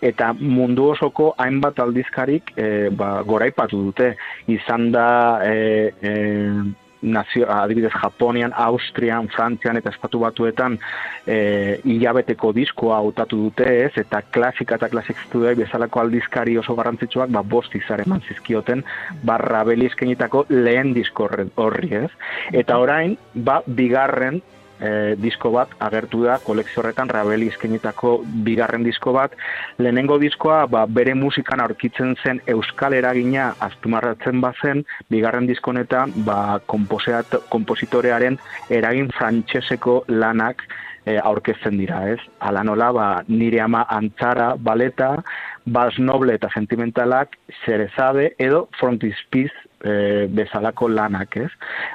Eta 0.00 0.30
mundu 0.38 0.92
osoko 0.94 1.32
hainbat 1.42 1.82
aldizkarik 1.82 2.54
e, 2.54 2.88
ba, 2.94 3.22
goraipatu 3.26 3.82
dute. 3.90 4.14
Izan 4.46 4.92
da... 4.94 5.06
E, 5.42 5.92
e, 5.98 6.85
nazio, 7.02 7.46
adibidez 7.50 7.92
Japonian, 7.92 8.52
Austrian, 8.56 9.28
Frantzian 9.28 9.76
eta 9.76 9.90
Estatu 9.90 10.20
Batuetan 10.22 10.78
e, 11.26 11.80
hilabeteko 11.84 12.52
diskoa 12.56 12.98
hautatu 13.02 13.38
dute 13.46 13.68
ez, 13.84 13.92
eta 14.00 14.22
klasika 14.32 14.78
eta 14.80 14.88
klasik 14.92 15.20
studioi 15.26 15.54
bezalako 15.58 16.00
aldizkari 16.00 16.56
oso 16.58 16.74
garrantzitsuak 16.78 17.32
ba, 17.34 17.42
bost 17.42 17.74
izar 17.78 18.02
eman 18.06 18.24
zizkioten 18.28 18.84
barra 19.24 19.64
eskenitako 19.86 20.46
lehen 20.48 20.92
disko 20.94 21.28
horri 21.56 21.94
ez. 21.94 22.10
Eta 22.52 22.78
orain, 22.78 23.16
ba, 23.34 23.62
bigarren 23.66 24.42
e, 24.80 25.14
disko 25.20 25.50
bat 25.54 25.72
agertu 25.88 26.22
da 26.24 26.38
kolekzio 26.44 26.82
horretan 26.82 27.10
Rabeli 27.12 27.48
eskenitako 27.52 28.16
bigarren 28.46 28.84
disko 28.86 29.12
bat 29.16 29.36
lehenengo 29.78 30.18
diskoa 30.22 30.64
ba, 30.66 30.86
bere 30.86 31.14
musikan 31.14 31.60
aurkitzen 31.64 32.14
zen 32.22 32.40
euskal 32.46 32.96
eragina 32.96 33.52
aztumarratzen 33.68 34.40
bazen 34.40 34.84
bigarren 35.10 35.46
disko 35.46 35.72
honetan 35.74 36.12
ba, 36.26 36.58
kompositorearen 36.66 38.38
eragin 38.70 39.12
frantseseko 39.18 40.02
lanak 40.08 40.62
e, 41.06 41.16
aurkezten 41.22 41.78
dira, 41.78 42.02
ez? 42.10 42.18
Hala 42.42 42.64
nola, 42.66 42.90
ba, 42.92 43.06
nire 43.28 43.62
ama 43.62 43.84
antzara, 43.96 44.54
baleta, 44.58 45.14
bas 45.66 45.94
noble 45.98 46.36
eta 46.38 46.50
sentimentalak, 46.54 47.38
zerezade 47.64 48.32
edo 48.42 48.66
frontispiz 48.80 49.50
e, 49.86 50.26
bezalako 50.32 50.88
lanak, 50.88 51.36
ez? 51.36 51.50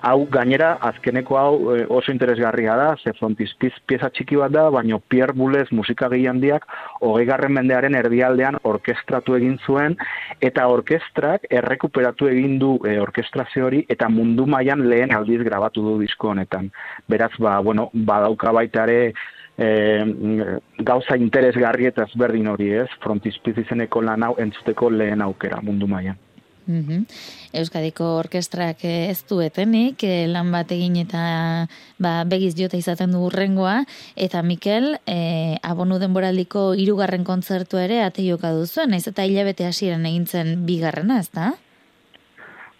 Hau, 0.07 0.25
gainera, 0.31 0.74
azkeneko 0.91 1.38
hau 1.38 1.53
e, 1.75 1.86
oso 1.89 2.13
interesgarria 2.13 2.75
da, 2.79 2.88
ze 3.03 3.13
frontispiz 3.19 3.74
pieza 3.88 4.10
txiki 4.10 4.39
bat 4.39 4.53
da, 4.55 4.67
baino 4.74 5.01
Pierre 5.12 5.36
Boulez 5.38 5.67
musikagile 5.71 6.29
handiak 6.31 6.67
hogei 7.01 7.25
garren 7.29 7.55
mendearen 7.57 7.98
erdialdean 8.00 8.60
orkestratu 8.71 9.36
egin 9.39 9.57
zuen, 9.65 9.98
eta 10.41 10.67
orkestrak 10.71 11.50
errekuperatu 11.50 12.31
egin 12.31 12.57
du 12.62 12.77
e, 12.88 12.98
orkestrazio 13.01 13.67
hori, 13.67 13.83
eta 13.89 14.10
mundu 14.10 14.48
mailan 14.48 14.88
lehen 14.89 15.15
aldiz 15.15 15.41
grabatu 15.48 15.83
du 15.86 16.00
disko 16.01 16.31
honetan. 16.33 16.71
Beraz, 17.12 17.33
ba, 17.39 17.60
bueno, 17.60 17.89
badauka 17.93 18.55
baita 18.55 18.88
ere 18.89 19.13
e, 19.57 19.69
gauza 20.91 21.17
interesgarri 21.19 21.89
eta 21.91 22.07
ezberdin 22.10 22.51
hori 22.53 22.71
ez, 22.83 22.89
frontispiz 23.03 23.57
izeneko 23.65 24.03
lan 24.05 24.27
hau 24.27 24.36
entzuteko 24.41 24.89
lehen 24.93 25.24
aukera 25.25 25.62
mundu 25.65 25.89
mailan. 25.91 26.19
Mhm. 26.71 27.05
Euskadiko 27.61 28.05
orkestrak 28.21 28.85
ez 28.87 29.19
du 29.27 29.41
etenik, 29.43 30.03
eh, 30.07 30.27
lan 30.31 30.51
bat 30.53 30.71
egin 30.71 30.95
eta 31.01 31.67
ba, 31.99 32.23
begiz 32.23 32.53
jota 32.55 32.79
izaten 32.79 33.11
du 33.11 33.25
urrengoa, 33.27 33.81
eta 34.15 34.41
Mikel, 34.41 34.95
e, 35.05 35.57
abonu 35.63 35.99
denboraldiko 35.99 36.71
hirugarren 36.73 37.25
kontzertu 37.27 37.77
ere 37.81 38.01
ate 38.05 38.24
joka 38.25 38.53
duzu, 38.55 38.87
naiz 38.87 39.05
eta 39.11 39.27
hilabete 39.27 39.67
hasieran 39.67 40.05
egin 40.05 40.27
zen 40.27 40.65
bigarrena, 40.65 41.19
ezta? 41.19 41.53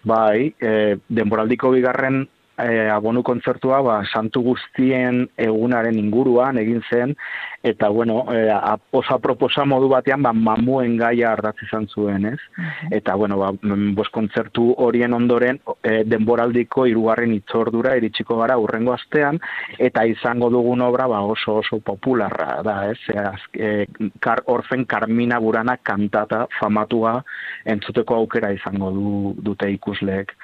Bai, 0.08 0.54
e, 0.58 0.96
denboraldiko 1.08 1.70
bigarren 1.76 2.24
e, 2.58 2.88
abonu 2.90 3.22
kontzertua 3.22 3.82
ba, 3.84 4.00
santu 4.08 4.42
guztien 4.48 5.26
egunaren 5.36 5.98
inguruan 6.00 6.58
egin 6.62 6.82
zen, 6.90 7.14
eta 7.62 7.88
bueno, 7.88 8.26
e, 8.32 8.50
a- 8.50 8.78
oso 8.90 9.14
aproposa 9.14 9.64
modu 9.64 9.88
batean 9.88 10.22
ba, 10.22 10.32
mamuen 10.32 10.96
gaia 10.96 11.32
ardatz 11.32 11.62
izan 11.62 11.86
zuen, 11.88 12.26
ez? 12.26 12.40
Eta 12.90 13.14
bueno, 13.14 13.38
ba, 13.38 13.52
mm, 13.52 13.94
bost 13.94 14.10
kontzertu 14.12 14.72
horien 14.82 15.14
ondoren 15.14 15.60
e, 15.82 16.02
denboraldiko 16.04 16.86
hirugarren 16.90 17.32
itzordura 17.36 17.94
iritsiko 17.96 18.36
gara 18.40 18.58
urrengo 18.58 18.92
astean, 18.92 19.38
eta 19.78 20.04
izango 20.10 20.50
dugun 20.50 20.82
obra 20.82 21.06
ba, 21.06 21.20
oso 21.22 21.60
oso 21.62 21.78
popularra 21.80 22.62
da, 22.66 22.76
ez? 22.90 22.98
E, 23.08 23.62
e, 23.62 23.86
kar, 24.20 24.42
orfen 24.46 24.84
Carmina 24.84 25.38
Burana 25.38 25.76
kantata 25.82 26.46
famatua 26.58 27.20
entzuteko 27.64 28.16
aukera 28.16 28.50
izango 28.52 28.90
du, 28.90 29.34
dute 29.38 29.70
ikusleek. 29.70 30.34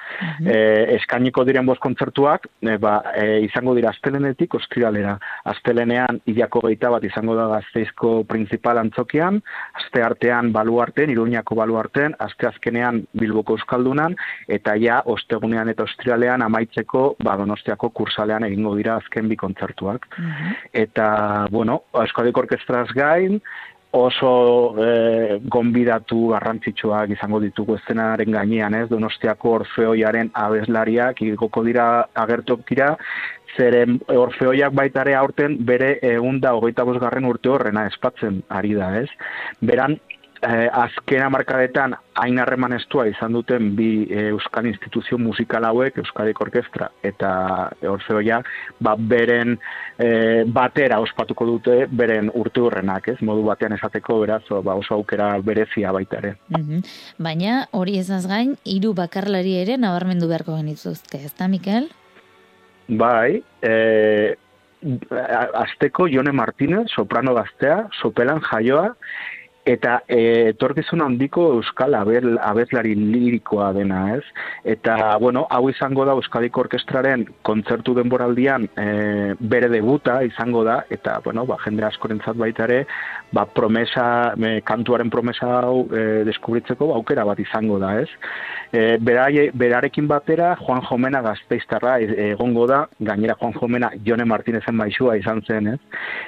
E, 0.45 0.57
eskainiko 0.95 1.43
diren 1.43 1.67
bost 1.67 1.83
kontzertuak, 1.83 2.47
e, 2.63 2.77
ba, 2.77 2.99
e, 3.15 3.41
izango 3.43 3.75
dira 3.75 3.91
astelenetik 3.91 4.55
ostiralera. 4.55 5.17
Astelenean 5.51 6.21
ilako 6.31 6.63
geita 6.69 6.89
bat 6.93 7.03
izango 7.09 7.35
da 7.37 7.47
gazteizko 7.51 8.23
principal 8.29 8.79
antzokian, 8.81 9.41
aste 9.81 10.03
artean 10.05 10.51
baluarten, 10.55 11.11
iruñako 11.13 11.57
baluarten, 11.59 12.15
aste 12.19 12.47
azkenean 12.49 13.03
bilboko 13.19 13.57
euskaldunan, 13.57 14.15
eta 14.47 14.75
ja 14.81 15.01
ostegunean 15.05 15.69
eta 15.73 15.85
ostiralean 15.89 16.45
amaitzeko 16.45 17.03
ba, 17.25 17.35
donostiako 17.39 17.91
kursalean 18.01 18.45
egingo 18.47 18.75
dira 18.77 18.97
azken 19.01 19.29
bi 19.29 19.37
kontzertuak. 19.39 20.07
Eta, 20.73 21.09
bueno, 21.51 21.81
Euskadiko 22.03 22.45
Orkestraz 22.45 22.87
gain, 22.95 23.39
oso 23.91 24.75
e, 24.77 25.39
gonbidatu 25.49 26.27
garrantzitsuak 26.33 27.09
izango 27.15 27.39
ditugu 27.41 27.77
eszenaren 27.79 28.31
gainean, 28.31 28.75
ez? 28.77 28.87
Donostiako 28.91 29.55
Orfeoiaren 29.61 30.29
abeslariak 30.33 31.21
igoko 31.25 31.63
dira 31.65 31.87
agertokira, 32.13 32.91
zeren 33.57 33.97
Orfeoiak 34.13 34.75
baita 34.77 35.01
ere 35.07 35.15
aurten 35.17 35.57
bere 35.65 35.95
egun 36.05 36.39
da 36.43 36.53
hogeita 36.57 36.85
bosgarren 36.85 37.25
urte 37.25 37.49
horrena 37.49 37.87
espatzen 37.89 38.43
ari 38.49 38.75
da, 38.77 38.93
ez? 39.01 39.09
Beran, 39.65 39.97
eh, 40.41 40.69
azken 40.71 41.23
hamarkadetan 41.23 41.95
hain 42.19 42.39
harreman 42.39 42.73
estua 42.77 43.05
izan 43.09 43.33
duten 43.35 43.73
bi 43.75 43.89
eh, 44.09 44.29
euskal 44.31 44.67
instituzio 44.69 45.17
musikal 45.17 45.65
hauek, 45.67 45.97
Euskadiko 46.01 46.45
Orkestra 46.47 46.89
eta 47.03 47.31
Orfeoia, 47.87 48.41
ba, 48.79 48.95
beren 48.97 49.55
eh, 49.97 50.43
batera 50.47 50.99
ospatuko 51.03 51.47
dute 51.49 51.77
beren 51.91 52.31
urte 52.33 52.63
horrenak, 52.63 53.11
ez? 53.13 53.17
Modu 53.25 53.45
batean 53.47 53.75
esateko 53.77 54.19
beraz, 54.23 54.43
ba, 54.49 54.75
oso 54.75 54.95
aukera 54.95 55.31
berezia 55.45 55.93
baita 55.95 56.19
ere. 56.23 56.35
Mhm. 56.55 56.83
Baina 57.19 57.61
hori 57.71 57.97
ezaz 57.99 58.25
gain, 58.27 58.55
hiru 58.65 58.93
bakarlari 58.97 59.55
ere 59.61 59.77
nabarmendu 59.77 60.29
beharko 60.31 60.57
genituzte, 60.59 61.23
ezta 61.25 61.47
Mikel? 61.47 61.89
Bai, 62.89 63.43
eh, 63.61 64.35
azteko 65.53 66.07
Jone 66.07 66.31
Martinez, 66.31 66.87
soprano 66.95 67.33
gaztea, 67.35 67.87
sopelan 68.01 68.41
jaioa, 68.41 68.95
eta 69.65 69.99
e, 70.07 70.49
etorkizun 70.53 71.01
handiko 71.03 71.45
euskal 71.57 71.95
abel, 71.97 72.37
abeslari 72.41 72.95
lirikoa 72.95 73.71
dena, 73.75 74.15
ez? 74.15 74.23
Eta, 74.63 75.17
bueno, 75.21 75.45
hau 75.49 75.69
izango 75.69 76.05
da 76.07 76.15
Euskadiko 76.17 76.63
Orkestraren 76.63 77.25
kontzertu 77.45 77.93
denboraldian 77.97 78.69
e, 78.79 78.87
bere 79.39 79.69
debuta 79.71 80.19
izango 80.25 80.63
da, 80.67 80.79
eta, 80.89 81.19
bueno, 81.25 81.45
ba, 81.49 81.59
jende 81.65 81.85
askorentzat 81.87 82.39
baita 82.39 82.65
ere, 82.69 82.85
ba, 83.35 83.45
promesa, 83.45 84.33
e, 84.37 84.59
kantuaren 84.65 85.11
promesa 85.13 85.51
hau 85.59 85.85
e, 85.91 86.23
deskubritzeko 86.29 86.89
ba, 86.89 86.99
aukera 86.99 87.27
bat 87.27 87.39
izango 87.43 87.79
da, 87.81 87.95
ez? 88.01 88.09
E, 88.71 88.97
berai, 89.01 89.49
berarekin 89.57 90.07
batera, 90.09 90.53
Juan 90.61 90.83
Jomena 90.85 91.21
gazteiztarra 91.25 91.97
e, 92.01 92.31
egongo 92.31 92.67
da, 92.69 92.83
gainera 92.99 93.37
Juan 93.39 93.53
Jomena 93.57 93.91
Jone 94.05 94.25
Martinezen 94.29 94.77
maixua 94.77 95.17
izan 95.17 95.41
zen, 95.45 95.73
ez? 95.75 95.79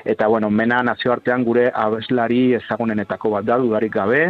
Eta, 0.06 0.28
bueno, 0.28 0.50
mena 0.50 0.82
nazioartean 0.86 1.46
gure 1.46 1.70
abeslari 1.74 2.42
ezagunenetako 2.58 3.31
bat 3.32 3.48
da, 3.48 3.58
dudarik 3.62 3.94
gabe, 3.94 4.22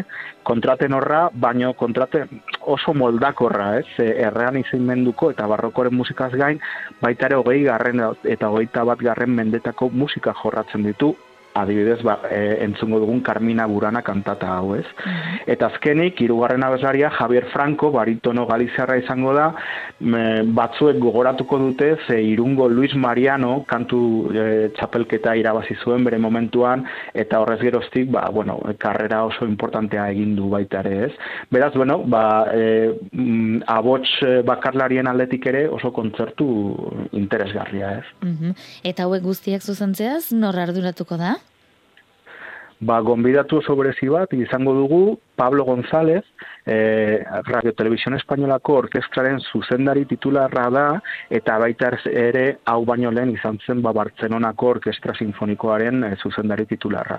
kontraten 0.48 0.94
horra, 0.98 1.26
baino 1.34 1.74
kontrate 1.80 2.26
oso 2.62 2.94
moldakorra, 2.94 3.72
ez? 3.82 3.88
Errean 4.06 4.60
izenmenduko 4.62 5.32
eta 5.34 5.48
barrokoren 5.50 5.96
musikaz 5.98 6.32
gain, 6.38 6.62
baita 7.02 7.30
ere 7.30 7.42
hogei 7.42 7.64
garren 7.66 8.04
eta 8.24 8.50
hogeita 8.50 8.86
bat 8.88 9.02
garren 9.02 9.36
mendetako 9.36 9.90
musika 9.94 10.34
jorratzen 10.44 10.86
ditu, 10.88 11.16
adibidez, 11.54 12.02
ba, 12.04 12.20
e, 12.30 12.64
entzungo 12.64 13.00
dugun 13.00 13.22
Carmina 13.22 13.66
Burana 13.68 14.02
kantata 14.02 14.56
hau, 14.56 14.76
ez? 14.76 14.86
Eta 15.50 15.68
azkenik, 15.68 16.22
hirugarren 16.22 16.64
abeslaria 16.64 17.10
Javier 17.12 17.48
Franco, 17.52 17.92
baritono 17.92 18.46
galiziarra 18.48 18.98
izango 19.02 19.34
da, 19.36 19.50
me, 20.00 20.44
batzuek 20.58 21.00
gogoratuko 21.02 21.60
dute, 21.60 21.92
ze 22.08 22.22
irungo 22.24 22.70
Luis 22.70 22.96
Mariano 22.96 23.64
kantu 23.68 24.02
e, 24.32 24.70
txapelketa 24.78 25.36
irabazi 25.36 25.76
zuen 25.84 26.06
bere 26.08 26.20
momentuan, 26.22 26.86
eta 27.14 27.42
horrez 27.42 27.60
geroztik, 27.62 28.10
ba, 28.12 28.28
bueno, 28.32 28.60
karrera 28.80 29.24
oso 29.28 29.46
importantea 29.46 30.10
egin 30.12 30.36
du 30.36 30.50
baita 30.50 30.82
ere, 30.86 31.08
ez? 31.10 31.14
Beraz, 31.52 31.74
bueno, 31.76 32.02
ba, 32.06 32.24
e, 32.54 32.96
mm, 33.12 33.64
abots 33.68 34.18
e, 34.24 34.34
bakarlarien 34.48 35.08
aldetik 35.12 35.46
ere 35.52 35.68
oso 35.70 35.92
kontzertu 35.92 36.48
interesgarria, 37.12 37.98
ez? 38.00 38.08
Mhm. 38.22 38.58
Eta 38.88 39.06
hauek 39.06 39.24
guztiak 39.24 39.62
zuzentzeaz, 39.62 40.32
nor 40.32 40.58
arduratuko 40.60 41.18
da? 41.20 41.36
Ba, 42.82 42.98
gonbidatu 43.06 43.60
oso 43.62 43.76
berezi 43.78 44.10
bat 44.10 44.32
izango 44.34 44.74
dugu 44.74 45.02
Pablo 45.42 45.64
González, 45.66 46.24
eh, 46.68 47.24
Radio 47.46 47.74
Televisión 47.74 48.14
Espainolako 48.14 48.76
orkestraren 48.84 49.40
zuzendari 49.40 50.04
titularra 50.06 50.68
da, 50.70 50.84
eta 51.34 51.56
baita 51.58 51.90
ere 52.12 52.44
hau 52.70 52.84
baino 52.86 53.10
lehen 53.10 53.32
izan 53.34 53.58
zen 53.66 53.82
ba, 53.82 53.90
Bartzenonako 53.92 54.70
Orkestra 54.76 55.16
Sinfonikoaren 55.18 56.04
eh, 56.04 56.12
zuzendari 56.22 56.68
titularra. 56.70 57.18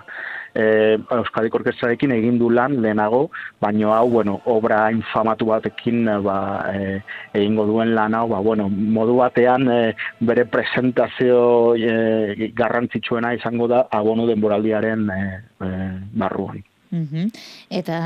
Eh, 0.54 0.94
Euskadiko 1.18 1.58
Orkestrarekin 1.58 2.14
egin 2.14 2.38
du 2.38 2.54
lan 2.54 2.78
lehenago, 2.86 3.24
baino 3.58 3.90
hau, 3.90 4.06
bueno, 4.14 4.38
obra 4.54 4.84
infamatu 4.94 5.50
batekin 5.50 6.06
ba, 6.22 6.38
eh, 6.70 7.00
egingo 7.34 7.66
duen 7.74 7.96
lan 7.98 8.14
hau, 8.14 8.28
ba, 8.36 8.38
bueno, 8.38 8.70
modu 8.70 9.18
batean 9.18 9.66
eh, 9.66 9.94
bere 10.20 10.46
presentazio 10.46 11.74
eh, 11.74 12.52
garrantzitsuena 12.54 13.34
izango 13.34 13.66
da 13.66 13.88
abonu 13.90 14.30
denboraldiaren 14.30 15.08
eh, 15.10 15.40
eh, 15.66 15.96
barruan. 16.14 16.62
Mhm. 16.92 17.32
Eta 17.72 17.98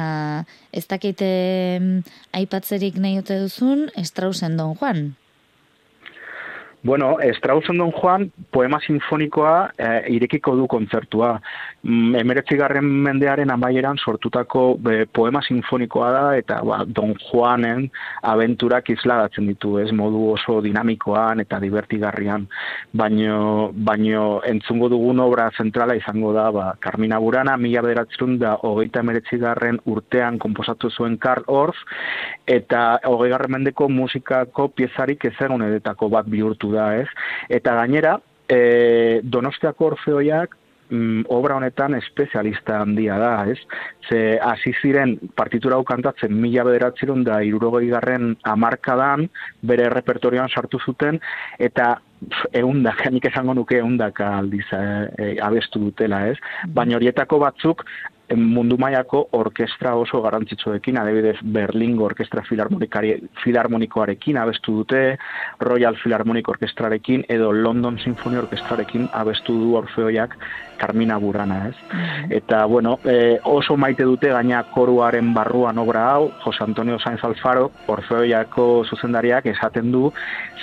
ez 0.72 0.86
dakite 0.86 1.28
aipatzerik 2.32 2.98
nahi 3.02 3.18
ote 3.18 3.40
duzun, 3.42 3.88
Straussen 4.06 4.56
Don 4.56 4.76
Juan. 4.78 5.16
Bueno, 6.86 7.16
Straussen 7.34 7.78
Don 7.82 7.90
Juan 7.90 8.28
poema 8.54 8.78
sinfonikoa 8.78 9.54
eh, 9.76 10.04
irekiko 10.14 10.54
du 10.54 10.68
kontzertua. 10.70 11.32
Mm, 11.86 12.16
Emeretzigarren 12.18 12.86
mendearen 13.04 13.50
amaieran 13.54 13.98
sortutako 14.02 14.62
be, 14.82 15.04
poema 15.06 15.38
sinfonikoa 15.46 16.08
da 16.10 16.22
eta 16.34 16.56
ba, 16.66 16.80
Don 16.82 17.12
Juanen 17.28 17.84
abenturak 18.26 18.90
isladatzen 18.90 19.46
ditu, 19.52 19.76
ez 19.78 19.92
modu 19.94 20.24
oso 20.32 20.56
dinamikoan 20.64 21.44
eta 21.44 21.60
divertigarrian. 21.62 22.48
Baino, 22.90 23.70
baino 23.90 24.24
entzungo 24.50 24.90
dugun 24.90 25.22
obra 25.22 25.46
zentrala 25.54 25.94
izango 25.94 26.34
da 26.34 26.48
ba, 26.50 26.66
Carmina 26.82 27.20
Burana, 27.22 27.54
mila 27.56 27.86
bederatzerun 27.86 28.34
da 28.42 28.56
hogeita 28.66 29.06
emeretzigarren 29.06 29.78
urtean 29.86 30.42
komposatu 30.42 30.90
zuen 30.90 31.20
Karl 31.22 31.46
Orff 31.46 31.86
eta 32.50 32.98
hogeigarren 33.06 33.60
mendeko 33.60 33.86
musikako 33.88 34.72
piezarik 34.74 35.30
ezegun 35.30 35.62
edetako 35.70 36.10
bat 36.18 36.26
bihurtu 36.26 36.74
da, 36.74 36.96
ez? 36.98 37.06
Eta 37.46 37.78
gainera, 37.78 38.18
e, 38.50 39.20
Donostiako 39.22 39.92
Orfeoiak 39.92 40.56
mm, 40.90 41.26
obra 41.32 41.56
honetan 41.56 41.94
espezialista 41.98 42.80
handia 42.82 43.18
da, 43.18 43.32
ez? 43.50 43.58
Ze 44.08 44.38
hasi 44.42 44.72
ziren 44.80 45.16
partitura 45.34 45.76
hau 45.76 45.84
kantatzen 45.84 46.34
mila 46.34 46.64
bederatzerun 46.68 47.24
da 47.24 47.40
irurogei 47.42 47.88
garren 47.92 48.34
amarkadan 48.42 49.28
bere 49.62 49.88
repertorioan 49.92 50.48
sartu 50.48 50.78
zuten, 50.78 51.20
eta 51.58 51.96
eundaka, 52.52 53.10
nik 53.14 53.30
esango 53.30 53.54
nuke 53.54 53.80
eundaka 53.82 54.36
aldiz 54.40 54.66
eh, 54.72 55.06
eh, 55.18 55.32
abestu 55.42 55.82
dutela, 55.88 56.26
ez? 56.30 56.36
Baina 56.74 57.00
horietako 57.00 57.40
batzuk 57.42 57.86
mundu 58.34 58.76
mailako 58.78 59.28
orkestra 59.38 59.94
oso 59.94 60.20
garrantzitsuekin, 60.22 60.98
adibidez 60.98 61.36
Berlingo 61.42 62.04
Orkestra 62.04 62.42
Filarmonikoarekin 62.42 64.36
abestu 64.36 64.80
dute, 64.80 65.18
Royal 65.60 65.96
Philharmonic 66.02 66.48
Orkestrarekin 66.48 67.24
edo 67.28 67.52
London 67.52 67.98
Symphony 68.02 68.38
Orkestrarekin 68.38 69.08
abestu 69.12 69.54
du 69.54 69.76
Orfeoiak 69.78 70.36
Carmina 70.76 71.16
Burana, 71.18 71.68
ez? 71.68 71.74
Eta, 72.30 72.64
bueno, 72.66 72.98
e, 73.04 73.38
oso 73.44 73.76
maite 73.76 74.04
dute 74.04 74.30
gaina 74.32 74.62
koruaren 74.74 75.32
barruan 75.34 75.78
obra 75.78 76.10
hau, 76.12 76.30
Jose 76.44 76.64
Antonio 76.64 76.98
Sainz 76.98 77.22
Alfaro, 77.24 77.70
Orfeoiako 77.86 78.84
zuzendariak 78.84 79.46
esaten 79.46 79.90
du 79.92 80.12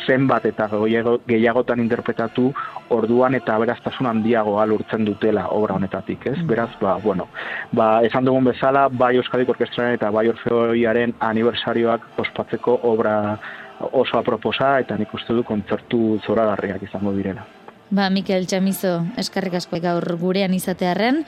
zenbat 0.05 0.45
eta 0.45 0.67
gehiago- 0.69 1.19
gehiagotan 1.27 1.79
interpretatu 1.79 2.51
orduan 2.89 3.35
eta 3.35 3.57
beraztasun 3.59 4.07
handiagoa 4.07 4.65
lurtzen 4.65 5.05
dutela 5.05 5.47
obra 5.49 5.75
honetatik, 5.75 6.27
ez? 6.27 6.37
Beraz, 6.47 6.69
ba, 6.81 6.97
bueno, 7.03 7.27
ba, 7.71 8.01
esan 8.03 8.25
dugun 8.25 8.51
bezala, 8.51 8.87
bai 8.89 9.15
Euskadik 9.17 9.49
Orkestraren 9.49 9.99
eta 9.99 10.11
bai 10.11 10.27
Orfeoiaren 10.29 11.15
aniversarioak 11.19 12.19
ospatzeko 12.19 12.79
obra 12.83 13.17
oso 13.91 14.17
aproposa 14.17 14.77
eta 14.79 14.97
nik 14.97 15.13
uste 15.13 15.33
du 15.33 15.43
kontzertu 15.43 16.19
zoragarriak 16.25 16.83
izango 16.87 17.13
direla. 17.15 17.45
Ba, 17.93 18.07
Mikel 18.09 18.47
Txamizo, 18.49 19.03
eskarrik 19.21 19.53
asko 19.59 19.77
gaur 19.77 20.07
gurean 20.17 20.55
izatearren, 20.57 21.19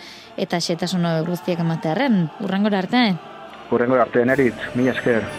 eta 0.42 0.58
xetasun 0.58 1.06
hauek 1.06 1.30
guztiak 1.30 1.62
ematearren. 1.62 2.24
Urrangora 2.42 2.82
arte? 2.82 3.04
Hurrengo 3.70 4.02
arte 4.02 4.26
nerit, 4.26 4.72
mila 4.74 4.96
esker. 4.98 5.30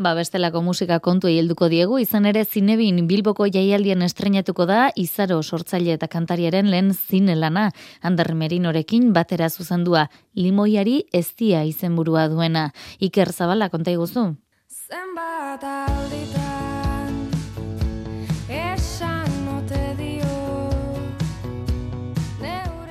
Ba, 0.00 0.14
bestelako 0.16 0.62
musika 0.64 0.96
kontu 1.04 1.28
helduko 1.28 1.66
diegu, 1.68 1.98
izan 2.00 2.24
ere 2.24 2.46
zinebin 2.48 3.02
Bilboko 3.04 3.44
jaialdian 3.52 4.00
estrenatuko 4.06 4.64
da 4.64 4.86
Izaro 4.96 5.42
sortzaile 5.42 5.92
eta 5.98 6.08
kantariaren 6.08 6.70
lehen 6.72 6.94
zine 6.94 7.36
lana, 7.36 7.66
Ander 8.00 8.32
Merinorekin 8.32 9.12
batera 9.12 9.50
zuzendua, 9.50 10.06
limoiari 10.34 11.02
eztia 11.12 11.66
izenburua 11.68 12.30
duena. 12.32 12.70
Iker 12.98 13.28
Zabala 13.36 13.68
konta 13.68 13.92
iguzu? 13.92 14.30
Zenbat 14.88 15.68
alditan 15.68 16.49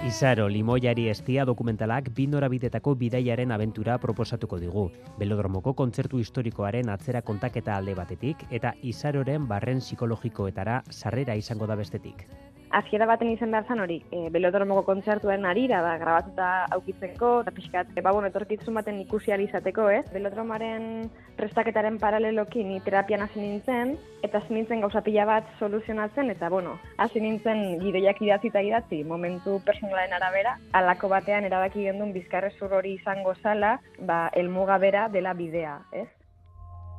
Izaro, 0.10 0.48
limoiari 0.50 1.04
estia 1.12 1.44
dokumentalak 1.46 2.08
bi 2.18 2.24
norabidetako 2.32 2.96
bidaiaren 2.98 3.52
abentura 3.54 3.98
proposatuko 4.02 4.58
digu. 4.58 4.86
Belodromoko 5.20 5.76
kontzertu 5.78 6.18
historikoaren 6.24 6.90
atzera 6.90 7.22
kontaketa 7.28 7.76
alde 7.78 7.94
batetik 8.00 8.42
eta 8.60 8.72
Izaroren 8.92 9.46
barren 9.52 9.84
psikologikoetara 9.86 10.80
sarrera 10.90 11.36
izango 11.38 11.68
da 11.70 11.78
bestetik. 11.78 12.26
Azkiera 12.70 13.08
baten 13.10 13.32
izan 13.34 13.50
behar 13.50 13.66
zan 13.66 13.80
hori, 13.82 13.96
e, 14.14 14.28
belodromoko 14.30 14.84
kontzertuen 14.86 15.46
arira 15.50 15.80
da 15.82 15.96
grabatuta 15.98 16.50
aukitzeko, 16.76 17.32
eta 17.42 17.54
pixkat, 17.56 17.96
e, 17.98 18.04
ba, 18.06 18.12
bueno, 18.14 18.30
etorkitzun 18.30 18.78
baten 18.78 19.00
ikusi 19.02 19.34
izateko, 19.34 19.88
ez? 19.90 20.04
Belodromaren 20.14 21.10
prestaketaren 21.38 21.98
paraleloki 21.98 22.64
ni 22.64 22.80
terapian 22.86 23.22
hasi 23.26 23.40
nintzen, 23.42 23.96
eta 24.22 24.38
hasi 24.38 24.54
nintzen 24.54 24.82
gauza 24.82 25.02
pila 25.02 25.26
bat 25.26 25.50
soluzionatzen, 25.58 26.30
eta 26.30 26.50
bueno, 26.50 26.78
hasi 26.98 27.20
nintzen 27.20 27.80
gidoiak 27.82 28.22
idatzi 28.22 28.54
eta 28.54 28.62
idatzi, 28.62 29.04
momentu 29.04 29.60
personalaren 29.66 30.14
arabera, 30.14 30.58
alako 30.74 31.10
batean 31.10 31.50
erabaki 31.50 31.88
gendun 31.90 32.14
bizkarrezur 32.14 32.74
hori 32.74 32.94
izango 33.00 33.34
zala, 33.42 33.80
ba, 34.00 34.28
elmuga 34.34 34.78
bera 34.78 35.08
dela 35.10 35.34
bidea, 35.34 35.80
ez? 35.92 36.08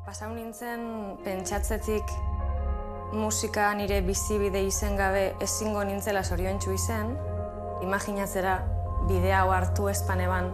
Pasau 0.06 0.34
nintzen 0.34 1.16
pentsatzetik 1.22 2.10
musika 3.12 3.74
nire 3.74 4.00
bizibide 4.06 4.62
izen 4.62 4.96
gabe 4.96 5.34
ezingo 5.40 5.82
nintzela 5.84 6.22
zoriontsu 6.22 6.72
izen, 6.72 7.16
imaginatzera 7.82 8.56
bidea 9.08 9.42
hau 9.42 9.50
hartu 9.54 9.88
espaneban, 9.90 10.50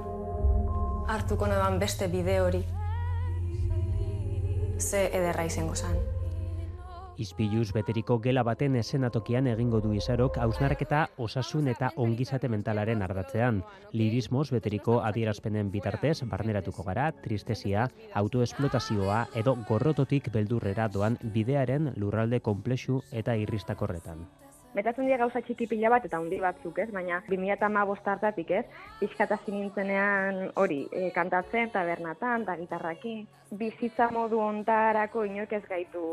hartuko 1.12 1.47
neban 1.47 1.79
beste 1.79 2.09
bide 2.09 2.40
hori, 2.40 2.64
ze 4.79 5.09
ederra 5.12 5.45
izango 5.45 5.75
zan. 5.75 6.15
Ispiluz 7.16 7.70
beteriko 7.72 8.18
gela 8.20 8.42
baten 8.44 8.74
esenatokian 8.76 9.46
egingo 9.48 9.79
du 9.81 9.94
izarok 9.96 10.37
hausnarketa 10.42 10.98
osasun 11.26 11.70
eta 11.72 11.88
ongizate 12.05 12.50
mentalaren 12.52 13.05
ardatzean. 13.07 13.62
Lirismoz 13.96 14.50
beteriko 14.52 14.98
adierazpenen 15.11 15.70
bitartez 15.72 16.18
barneratuko 16.29 16.85
gara, 16.85 17.07
tristesia, 17.24 17.87
autoesplotazioa 18.22 19.22
edo 19.42 19.57
gorrototik 19.68 20.29
beldurrera 20.35 20.90
doan 20.92 21.16
bidearen 21.37 21.94
lurralde 21.96 22.42
komplexu 22.50 23.00
eta 23.12 23.38
irristakorretan. 23.44 24.26
Metatzen 24.76 25.09
dira 25.09 25.16
gauza 25.22 25.40
txiki 25.40 25.70
pila 25.70 25.88
bat 25.88 26.05
eta 26.05 26.18
handi 26.20 26.37
batzuk, 26.42 26.83
ez? 26.85 26.90
Baina 26.92 27.22
2008 27.31 28.12
hartatik, 28.12 28.50
ez? 28.59 28.66
Pixkat 29.00 29.33
hasi 29.38 29.55
nintzenean 29.55 30.50
hori, 30.61 30.83
e, 30.92 31.09
kantatzen, 31.16 31.72
tabernatan, 31.72 32.44
eta 32.44 32.61
gitarrakin. 32.61 33.24
Bizitza 33.57 34.11
modu 34.12 34.44
ontarako 34.50 35.24
inork 35.24 35.57
ez 35.57 35.64
gaitu 35.64 36.05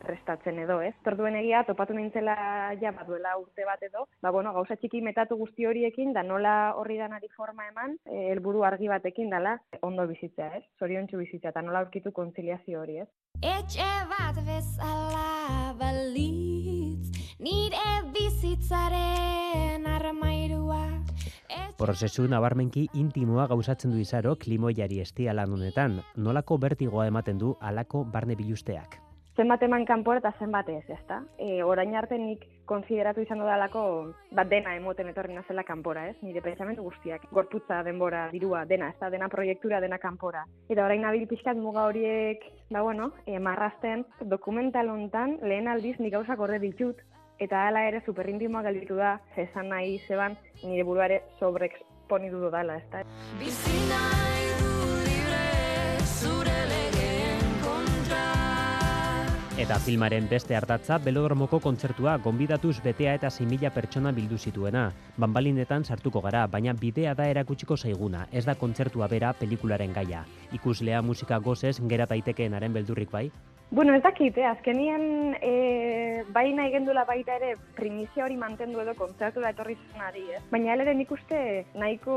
prestatzen 0.00 0.58
edo, 0.64 0.80
ez? 0.82 0.94
Torduen 1.04 1.36
egia, 1.38 1.62
topatu 1.68 1.94
nintzela 1.96 2.36
ja, 2.80 2.92
baduela 2.96 3.36
urte 3.40 3.66
bat 3.68 3.82
edo, 3.86 4.06
ba, 4.22 4.32
bueno, 4.34 4.52
gauza 4.56 4.76
txiki 4.80 5.02
metatu 5.04 5.38
guzti 5.40 5.66
horiekin, 5.68 6.12
da 6.16 6.24
nola 6.26 6.74
horri 6.80 6.98
danari 7.00 7.30
forma 7.36 7.68
eman, 7.68 7.96
eh, 8.06 8.30
helburu 8.32 8.64
argi 8.64 8.88
batekin 8.88 9.30
dala, 9.30 9.58
ondo 9.82 10.06
bizitzea, 10.10 10.52
ez? 10.58 10.64
Zoriontsu 10.78 11.20
bizitzea, 11.20 11.54
eta 11.54 11.62
nola 11.62 11.84
aurkitu 11.84 12.12
konziliazio 12.16 12.82
hori, 12.82 13.00
ez? 13.04 13.08
Etxe 13.40 13.88
bat 14.10 14.40
bezala 14.44 15.74
balitz, 15.80 17.12
nire 17.38 18.00
bizitzaren 18.16 19.86
armairua. 19.86 20.84
Prozesu 21.80 22.26
nabarmenki 22.28 22.82
intimoa 23.00 23.46
gauzatzen 23.48 23.94
du 23.94 23.98
izarok 24.02 24.44
limoiari 24.46 25.00
estia 25.00 25.32
lan 25.32 25.56
honetan, 25.56 26.02
nolako 26.16 26.58
bertigoa 26.60 27.06
ematen 27.08 27.40
du 27.40 27.54
alako 27.60 28.04
barne 28.04 28.36
bilusteak. 28.36 29.09
Zenbat 29.36 29.62
eman 29.62 29.84
kanpora 29.86 30.18
eta 30.18 30.32
zenbat 30.42 30.68
ez, 30.68 30.82
ezta? 30.90 31.20
E, 31.38 31.62
orain 31.62 31.94
arte 31.94 32.16
nik 32.18 32.42
konsideratu 32.66 33.22
izango 33.22 33.46
dalako 33.46 33.82
bat 34.34 34.48
dena 34.50 34.74
emoten 34.74 35.12
etorri 35.12 35.36
nazela 35.36 35.62
kanpora, 35.66 36.08
ez? 36.10 36.16
Nire 36.26 36.42
pensamendu 36.42 36.82
guztiak, 36.82 37.28
gorputza, 37.30 37.80
denbora, 37.86 38.24
dirua, 38.32 38.64
dena, 38.66 38.90
ez 38.90 38.98
da, 38.98 39.10
dena 39.10 39.28
proiektura, 39.30 39.80
dena 39.80 40.00
kanpora. 40.02 40.42
Eta 40.68 40.84
orain 40.84 41.06
nabil 41.06 41.28
pixkat 41.30 41.56
muga 41.56 41.86
horiek, 41.86 42.42
ba 42.74 42.82
bueno, 42.82 43.12
e, 43.24 43.38
marrasten, 43.38 44.04
dokumental 44.34 44.90
hontan 44.90 45.38
lehen 45.46 45.70
aldiz 45.70 45.96
nik 46.00 46.14
gauzak 46.18 46.42
orde 46.42 46.58
ditut, 46.66 46.98
eta 47.38 47.68
hala 47.68 47.86
ere 47.86 48.02
superintimoa 48.04 48.66
gelditu 48.66 48.98
da, 48.98 49.20
esan 49.36 49.70
nahi 49.70 50.00
zeban, 50.08 50.34
nire 50.64 50.84
buruare 50.84 51.22
sobreexponidu 51.38 52.42
dudala, 52.48 52.82
ez 52.82 52.90
da? 52.90 53.06
Bizi 53.38 53.82
nahi 53.94 54.54
du 54.58 54.94
libre 55.06 55.44
zure. 56.18 56.89
Eta 59.60 59.76
filmaren 59.76 60.24
beste 60.24 60.54
hartatza 60.56 60.96
belodromoko 61.04 61.58
kontzertua 61.60 62.14
gonbidatuz 62.24 62.78
betea 62.80 63.12
eta 63.18 63.28
6.000 63.28 63.68
pertsona 63.74 64.08
bildu 64.16 64.38
zituena. 64.40 64.86
Banbalinetan 65.20 65.84
sartuko 65.84 66.22
gara, 66.24 66.46
baina 66.48 66.72
bidea 66.72 67.12
da 67.18 67.26
erakutsiko 67.28 67.76
zaiguna, 67.76 68.24
ez 68.32 68.46
da 68.46 68.54
kontzertua 68.56 69.10
bera 69.12 69.34
pelikularen 69.36 69.92
gaia. 69.92 70.24
Ikuslea 70.56 71.02
musika 71.04 71.36
gozez 71.44 71.74
gera 71.92 72.08
daitekeenaren 72.08 72.72
beldurrik 72.72 73.12
bai? 73.12 73.26
Bueno, 73.72 73.94
ez 73.94 74.02
dakit, 74.02 74.36
eh? 74.36 74.46
azkenian 74.50 75.36
e, 75.40 76.24
bai 76.34 76.48
nahi 76.58 76.72
gendula 76.72 77.04
baita 77.06 77.36
ere 77.38 77.52
primizia 77.76 78.24
hori 78.24 78.34
mantendu 78.34 78.80
edo 78.82 78.96
kontzertu 78.98 79.44
da 79.44 79.52
etorri 79.54 79.76
zenari, 79.92 80.24
ez? 80.34 80.40
Baina 80.50 80.74
ere 80.74 80.94
nik 80.98 81.12
uste 81.14 81.38
nahiko, 81.78 82.16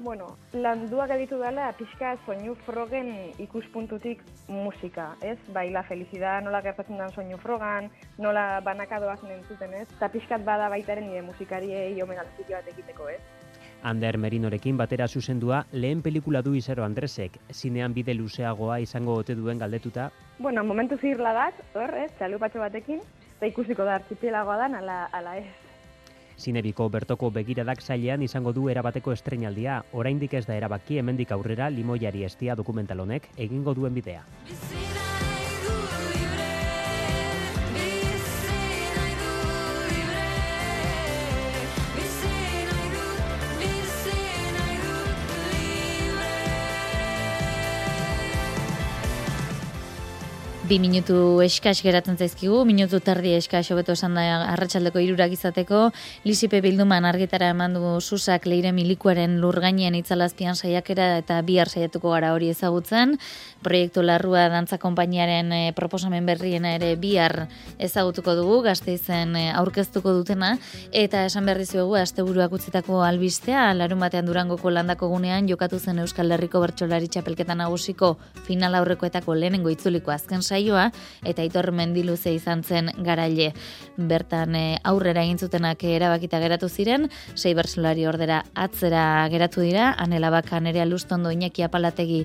bueno, 0.00 0.30
landua 0.54 1.04
gelditu 1.12 1.42
dela 1.42 1.68
pixka 1.76 2.14
soinu 2.24 2.56
frogen 2.64 3.12
ikuspuntutik 3.36 4.24
musika, 4.48 5.10
ez? 5.20 5.36
Bai, 5.52 5.68
la 5.76 5.84
felicidad 5.84 6.40
nola 6.48 6.64
gertatzen 6.64 6.96
den 6.96 7.12
soinu 7.12 7.36
frogan, 7.44 7.92
nola 8.16 8.62
banaka 8.64 9.04
doazen 9.04 9.36
entzuten, 9.36 9.76
ez? 9.76 9.90
Eta 9.98 10.08
pixkat 10.08 10.48
bada 10.48 10.72
baita 10.72 10.96
ere 10.96 11.04
nire 11.04 11.20
musikariei 11.28 12.00
omen 12.00 12.24
altziki 12.24 12.56
bat 12.56 12.72
egiteko, 12.72 13.12
ez? 13.12 13.20
Ander 13.84 14.16
Merinorekin 14.16 14.78
batera 14.80 15.06
zuzendua 15.06 15.66
lehen 15.72 16.00
pelikula 16.02 16.40
du 16.42 16.54
Izaro 16.56 16.84
Andresek, 16.84 17.36
zinean 17.52 17.92
bide 17.92 18.14
luzeagoa 18.14 18.78
izango 18.80 19.18
ote 19.20 19.34
duen 19.36 19.58
galdetuta, 19.60 20.10
Bueno, 20.38 20.64
momentu 20.64 20.96
zirla 20.98 21.32
bat, 21.32 21.60
hor, 21.78 21.92
ez, 21.94 22.10
txalupatxo 22.18 22.58
batekin, 22.58 23.02
eta 23.36 23.46
ikusiko 23.46 23.84
da 23.86 24.00
artxipielagoa 24.00 24.56
dan, 24.64 24.74
ala, 24.80 24.96
ala 25.12 25.36
ez. 25.38 25.46
Zinebiko 26.34 26.88
bertoko 26.90 27.30
begiradak 27.30 27.82
zailean 27.82 28.24
izango 28.26 28.52
du 28.56 28.66
erabateko 28.72 29.12
estrenaldia, 29.14 29.82
oraindik 29.92 30.34
ez 30.34 30.46
da 30.48 30.56
erabaki 30.56 30.98
hemendik 30.98 31.30
aurrera 31.36 31.70
limoiari 31.70 32.24
estia 32.24 32.56
dokumental 32.58 33.04
honek 33.06 33.30
egingo 33.36 33.76
duen 33.78 33.94
bidea. 33.94 34.24
Bi 50.64 50.78
minutu 50.80 51.42
eskas 51.44 51.82
geratzen 51.84 52.16
zaizkigu, 52.16 52.62
minutu 52.64 52.96
terdi 53.04 53.34
eskas 53.36 53.66
hobeto 53.68 53.92
esan 53.92 54.14
da 54.16 54.22
arratsaldeko 54.54 54.96
irurak 55.04 55.34
izateko, 55.36 55.90
Lisipe 56.24 56.62
Bilduman 56.64 57.04
argitara 57.04 57.50
eman 57.52 57.74
du 57.76 57.90
susak 58.00 58.46
leire 58.48 58.70
milikuaren 58.72 59.34
lurgainien 59.42 59.92
itzalazpian 59.98 60.56
saiakera 60.56 61.18
eta 61.20 61.42
bihar 61.44 61.68
saiatuko 61.68 62.14
gara 62.14 62.30
hori 62.32 62.48
ezagutzen. 62.48 63.18
Proiektu 63.60 64.00
Larrua 64.00 64.46
Dantza 64.48 64.78
Konpainiaren 64.80 65.52
eh, 65.52 65.74
proposamen 65.76 66.24
berriena 66.24 66.72
ere 66.78 66.94
bihar 66.96 67.44
ezagutuko 67.76 68.32
dugu, 68.40 68.62
gazteizen 68.64 69.36
eh, 69.36 69.52
aurkeztuko 69.52 70.16
dutena, 70.16 70.54
eta 70.92 71.26
esan 71.28 71.44
berri 71.44 71.68
zuegu 71.68 72.00
asteburuak 72.00 72.56
utzitako 72.56 73.02
albistea, 73.04 73.66
larun 73.76 74.00
batean 74.00 74.32
durangoko 74.32 74.72
landako 74.72 75.12
gunean 75.12 75.44
jokatu 75.44 75.76
zen 75.78 76.00
Euskal 76.00 76.32
Herriko 76.32 76.64
Bertsolari 76.64 77.12
Txapelketa 77.12 77.52
Nagusiko 77.52 78.14
final 78.48 78.80
aurrekoetako 78.80 79.36
lehenengo 79.36 79.68
itzuliko 79.68 80.16
azken 80.16 80.40
saioa 80.54 80.90
eta 81.26 81.42
Aitor 81.42 81.72
Mendiluze 81.74 82.32
izan 82.34 82.62
zen 82.62 82.90
garaile. 83.06 83.50
Bertan 83.96 84.54
eh, 84.58 84.78
aurrera 84.86 85.24
egin 85.26 85.38
zutenak 85.38 85.82
erabakita 85.88 86.40
geratu 86.42 86.68
ziren, 86.68 87.08
sei 87.34 87.54
bersolari 87.58 88.06
ordera 88.06 88.42
atzera 88.54 89.26
geratu 89.32 89.64
dira, 89.64 89.92
Anela 89.98 90.30
Baka, 90.30 90.60
Nerea 90.60 90.86
Lustondo, 90.86 91.30
Iñaki 91.30 91.64
Apalategi, 91.66 92.24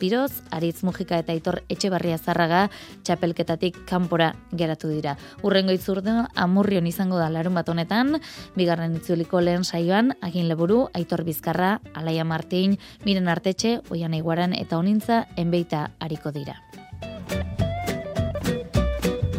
Piroz, 0.00 0.42
Aritz 0.50 0.82
Mujika 0.82 1.18
eta 1.18 1.32
Aitor 1.32 1.62
Etxebarria 1.68 2.18
Zarraga 2.18 2.68
txapelketatik 3.04 3.84
kanpora 3.86 4.34
geratu 4.52 4.88
dira. 4.88 5.16
Urrengo 5.42 5.72
itzurdo 5.72 6.26
amurrion 6.34 6.86
izango 6.86 7.18
da 7.18 7.28
larun 7.30 7.54
bat 7.54 7.68
honetan, 7.68 8.18
bigarren 8.56 8.96
itzuliko 8.96 9.40
lehen 9.40 9.64
saioan, 9.64 10.14
Agin 10.20 10.48
Leburu, 10.48 10.88
Aitor 10.94 11.24
Bizkarra, 11.24 11.80
Alaia 11.94 12.24
Martin, 12.24 12.78
Miren 13.04 13.28
Artetxe, 13.28 13.80
Oian 13.90 14.14
Iguaran 14.14 14.54
eta 14.54 14.78
Onintza 14.78 15.26
enbeita 15.36 15.90
hariko 16.00 16.32
dira. 16.32 16.60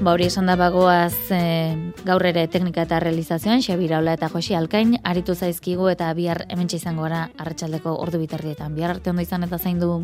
Ba 0.02 0.16
hori 0.16 0.26
esan 0.26 0.48
da 0.50 0.56
bagoaz 0.58 1.30
e, 1.30 1.40
gaur 2.08 2.24
ere 2.26 2.48
teknika 2.50 2.88
eta 2.88 2.98
realizazioan, 3.04 3.62
Xabira 3.62 4.00
Ola 4.02 4.16
eta 4.18 4.32
Josi 4.34 4.56
Alkain, 4.58 4.96
aritu 5.06 5.36
zaizkigu 5.36 5.92
eta 5.92 6.08
bihar 6.18 6.42
hementsa 6.50 6.80
izango 6.80 7.06
gara 7.06 7.28
arratsaldeko 7.38 7.94
ordu 8.02 8.18
bitardietan. 8.24 8.74
Bihar 8.74 8.96
arte 8.96 9.14
ondo 9.14 9.22
izan 9.22 9.46
eta 9.46 9.60
zaindu. 9.62 10.00